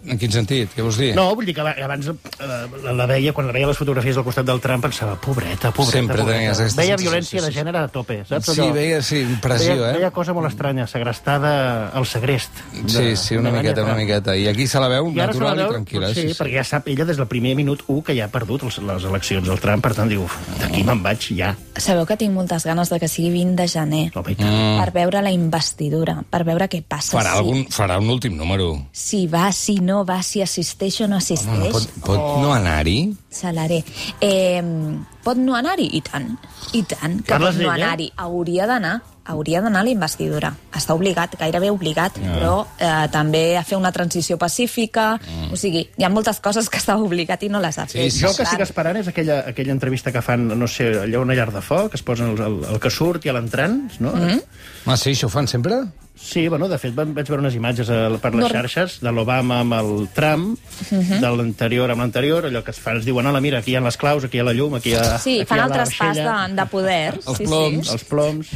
En 0.06 0.18
quin 0.18 0.32
sentit? 0.32 0.70
Què 0.76 0.82
vols 0.82 0.96
dir? 1.00 1.10
No, 1.16 1.34
vull 1.36 1.44
dir 1.46 1.54
que 1.54 1.60
aba- 1.64 1.74
abans 1.84 2.06
eh, 2.08 2.14
la, 2.84 2.92
la 2.96 3.06
veia, 3.06 3.32
quan 3.36 3.46
la 3.46 3.52
veia 3.52 3.66
les 3.68 3.76
fotografies 3.76 4.16
al 4.16 4.24
costat 4.24 4.46
del 4.48 4.60
Trump, 4.60 4.82
pensava, 4.86 5.16
pobreta, 5.20 5.70
pobreta, 5.72 5.98
Sempre 5.98 6.16
pobreta. 6.22 6.38
tenies 6.38 6.60
aquesta 6.60 6.80
Veia 6.82 6.96
sensació, 6.96 7.10
violència 7.10 7.40
sí, 7.40 7.44
de 7.46 7.52
sí. 7.52 7.58
gènere 7.58 7.78
a 7.84 7.88
tope, 7.88 8.18
saps? 8.28 8.52
Sí, 8.54 8.68
veia, 8.72 9.02
sí, 9.02 9.20
impressió, 9.20 9.74
veia, 9.76 9.90
eh? 9.90 9.98
Veia 10.00 10.10
cosa 10.10 10.32
molt 10.36 10.48
estranya, 10.48 10.86
segrestada 10.86 11.88
al 11.90 12.06
segrest. 12.06 12.50
Sí, 12.86 13.16
sí, 13.16 13.36
una 13.36 13.50
miqueta, 13.50 13.84
una 13.84 13.94
miqueta. 13.98 14.36
I 14.36 14.48
aquí 14.48 14.66
se 14.66 14.80
la 14.80 14.88
veu 14.88 15.08
I 15.10 15.12
se 15.12 15.18
la 15.18 15.26
natural 15.26 15.56
veu, 15.56 15.66
i 15.66 15.74
tranquil·la. 15.74 16.12
sí, 16.14 16.26
perquè 16.38 16.56
ja 16.60 16.64
sap 16.64 16.88
ella 16.88 17.04
des 17.08 17.16
del 17.20 17.26
primer 17.30 17.54
minut 17.58 17.82
1 17.86 18.02
que 18.06 18.16
ja 18.16 18.26
ha 18.28 18.32
perdut 18.32 18.62
els, 18.68 18.78
les 18.78 19.04
eleccions 19.10 19.46
del 19.46 19.60
Trump, 19.60 19.82
per 19.84 19.94
tant 19.98 20.08
diu, 20.08 20.26
d'aquí 20.60 20.84
me'n 20.86 21.02
vaig 21.02 21.28
ja. 21.36 21.52
Sabeu 21.80 22.06
que 22.06 22.16
tinc 22.20 22.32
moltes 22.34 22.64
ganes 22.68 22.88
de 22.92 22.98
que 23.00 23.08
sigui 23.08 23.30
20 23.34 23.56
de 23.60 23.68
gener 23.68 24.04
tant. 24.14 24.26
Mm. 24.30 24.78
per 24.80 24.90
veure 24.94 25.22
la 25.22 25.30
investidura, 25.34 26.20
per 26.30 26.44
veure 26.46 26.68
què 26.70 26.82
passa. 26.86 27.16
Farà, 27.18 27.32
si, 27.34 27.38
algun, 27.42 27.64
farà 27.72 27.98
un 27.98 28.08
últim 28.12 28.36
número. 28.36 28.70
si 28.92 29.26
va, 29.26 29.50
si 29.52 29.78
no 29.80 29.89
va, 30.04 30.22
si 30.22 30.42
assisteix 30.42 31.00
o 31.04 31.08
no 31.08 31.16
assisteix. 31.16 31.58
No, 31.58 31.70
pot 31.74 31.88
pot 32.06 32.20
no 32.42 32.52
anar-hi? 32.54 32.98
Salaré. 33.30 33.82
Eh, 34.20 34.62
pot 35.24 35.36
no 35.36 35.54
anar-hi? 35.58 35.88
I 35.98 36.00
tant. 36.06 36.36
I 36.72 36.82
tant 36.88 37.20
que 37.22 37.32
Parles 37.32 37.56
pot 37.56 37.64
no 37.64 37.70
anar-hi. 37.72 38.10
Hauria 38.16 38.66
d'anar. 38.70 39.00
Hauria 39.30 39.60
d'anar 39.62 39.82
a 39.82 39.86
la 39.86 39.92
investidura. 39.92 40.48
Està 40.74 40.94
obligat, 40.96 41.36
gairebé 41.38 41.68
obligat, 41.70 42.16
Ah. 42.18 42.32
però 42.34 42.54
eh, 42.78 43.08
també 43.12 43.56
a 43.56 43.62
fer 43.62 43.76
una 43.78 43.92
transició 43.92 44.36
pacífica. 44.38 45.20
Mm. 45.20 45.52
O 45.52 45.56
sigui, 45.60 45.84
hi 45.96 46.04
ha 46.04 46.08
moltes 46.10 46.40
coses 46.40 46.68
que 46.68 46.78
està 46.78 46.96
obligat 46.98 47.42
i 47.46 47.48
no 47.48 47.60
les 47.60 47.78
ha 47.78 47.86
fet. 47.86 48.10
Jo 48.16 48.30
el 48.30 48.36
que 48.36 48.42
estic 48.48 48.64
esperant 48.64 48.96
és 48.96 49.08
aquella, 49.12 49.44
aquella 49.52 49.72
entrevista 49.72 50.10
que 50.10 50.22
fan, 50.22 50.48
no 50.58 50.66
sé, 50.66 50.90
allò 51.04 51.22
una 51.22 51.34
llar 51.38 51.52
de 51.52 51.62
foc, 51.62 51.94
es 51.94 52.02
posen 52.02 52.32
el, 52.34 52.42
el, 52.42 52.58
el 52.74 52.80
que 52.80 52.90
surt 52.90 53.24
i 53.26 53.28
a 53.30 53.36
l'entrant, 53.38 53.92
no? 54.00 54.10
Mm 54.12 54.28
-hmm. 54.28 54.42
Ah, 54.86 54.96
sí, 54.96 55.10
això 55.10 55.26
ho 55.26 55.28
fan 55.28 55.46
sempre? 55.46 55.84
Sí, 56.20 56.48
bueno, 56.48 56.68
de 56.68 56.76
fet 56.78 56.92
vaig 56.94 57.14
veure 57.16 57.40
unes 57.40 57.56
imatges 57.56 57.88
a, 57.90 58.02
per 58.22 58.30
les 58.36 58.52
xarxes 58.52 58.98
de 59.02 59.12
l'Obama 59.14 59.62
amb 59.64 59.74
el 59.78 59.88
Trump, 60.14 60.58
de 60.90 61.30
l'anterior 61.36 61.90
amb 61.90 62.04
l'anterior, 62.04 62.46
allò 62.46 62.62
que 62.66 62.74
es 62.74 62.78
fan, 62.82 63.00
es 63.00 63.08
diuen, 63.08 63.26
hola, 63.26 63.40
mira, 63.42 63.62
aquí 63.64 63.72
hi 63.72 63.78
ha 63.80 63.82
les 63.82 63.98
claus, 63.98 64.26
aquí 64.28 64.38
hi 64.38 64.44
ha 64.44 64.46
la 64.46 64.54
llum, 64.54 64.76
aquí 64.78 64.92
hi 64.92 64.98
ha... 65.00 65.16
Sí, 65.18 65.40
aquí 65.40 65.48
fan 65.48 65.58
hi 65.58 65.64
ha 65.64 65.70
el 65.70 65.74
traspàs 65.78 66.20
de, 66.20 66.36
de 66.60 66.68
poder. 66.70 67.16
Els 67.16 67.40
sí, 67.40 67.48
ploms. 67.48 67.80
Sí. 67.88 67.96
Els 67.96 68.06
ploms, 68.12 68.52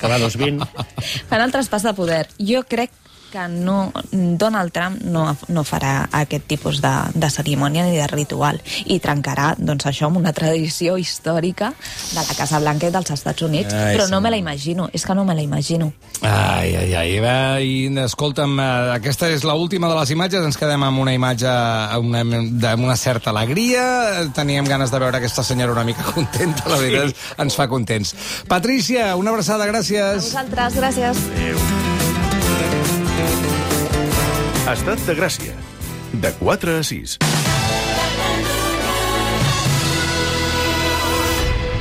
que 0.00 0.08
va 0.08 0.16
a 0.16 0.22
220. 0.24 0.88
Fan 1.30 1.46
el 1.46 1.54
traspàs 1.54 1.86
de 1.90 1.94
poder. 2.00 2.24
Jo 2.50 2.64
crec 2.66 2.96
que 3.30 3.46
no, 3.48 3.92
Donald 4.12 4.72
Trump 4.74 5.00
no, 5.02 5.36
no 5.48 5.62
farà 5.64 6.08
aquest 6.20 6.46
tipus 6.50 6.80
de, 6.82 6.92
de 7.14 7.30
cerimònia 7.30 7.84
ni 7.86 7.96
de 7.96 8.06
ritual 8.10 8.58
i 8.86 8.98
trencarà 9.02 9.52
doncs, 9.58 9.86
això 9.86 10.08
amb 10.10 10.18
una 10.20 10.32
tradició 10.36 10.96
històrica 10.98 11.72
de 12.10 12.20
la 12.20 12.36
Casa 12.36 12.58
Blanca 12.60 12.88
i 12.90 12.94
dels 12.94 13.10
Estats 13.14 13.42
Units, 13.46 13.72
Ai, 13.74 13.94
però 13.96 14.08
no 14.10 14.18
sí. 14.18 14.24
me 14.24 14.30
la 14.34 14.40
imagino, 14.40 14.88
és 14.92 15.04
que 15.06 15.14
no 15.14 15.24
me 15.24 15.34
la 15.38 15.42
imagino. 15.42 15.92
Ai, 16.22 16.74
ai, 16.76 16.94
ai. 16.94 17.18
Va, 17.22 17.36
I, 17.60 17.88
escolta'm, 18.04 18.58
eh, 18.60 18.94
aquesta 18.96 19.30
és 19.32 19.44
l'última 19.46 19.88
de 19.88 19.96
les 20.00 20.10
imatges. 20.14 20.44
Ens 20.44 20.58
quedem 20.60 20.82
amb 20.86 21.00
una 21.00 21.14
imatge 21.16 21.48
amb 21.50 22.10
una, 22.10 22.24
amb 22.74 22.84
una 22.84 22.96
certa 22.96 23.30
alegria. 23.30 24.26
Teníem 24.36 24.68
ganes 24.68 24.90
de 24.92 24.98
veure 25.00 25.20
aquesta 25.20 25.44
senyora 25.46 25.72
una 25.72 25.84
mica 25.88 26.04
contenta. 26.14 26.68
La 26.68 26.80
veritat, 26.82 27.14
ens 27.40 27.56
fa 27.56 27.68
contents. 27.70 28.14
Patrícia, 28.48 29.14
una 29.16 29.30
abraçada, 29.34 29.64
A 29.64 29.72
gràcies. 29.72 30.28
vosaltres, 30.30 30.76
gràcies. 30.76 31.89
Estat 34.70 35.00
de 35.02 35.16
Gràcia. 35.18 35.56
De 36.22 36.30
4 36.38 36.76
a 36.78 36.82
6. 36.86 37.49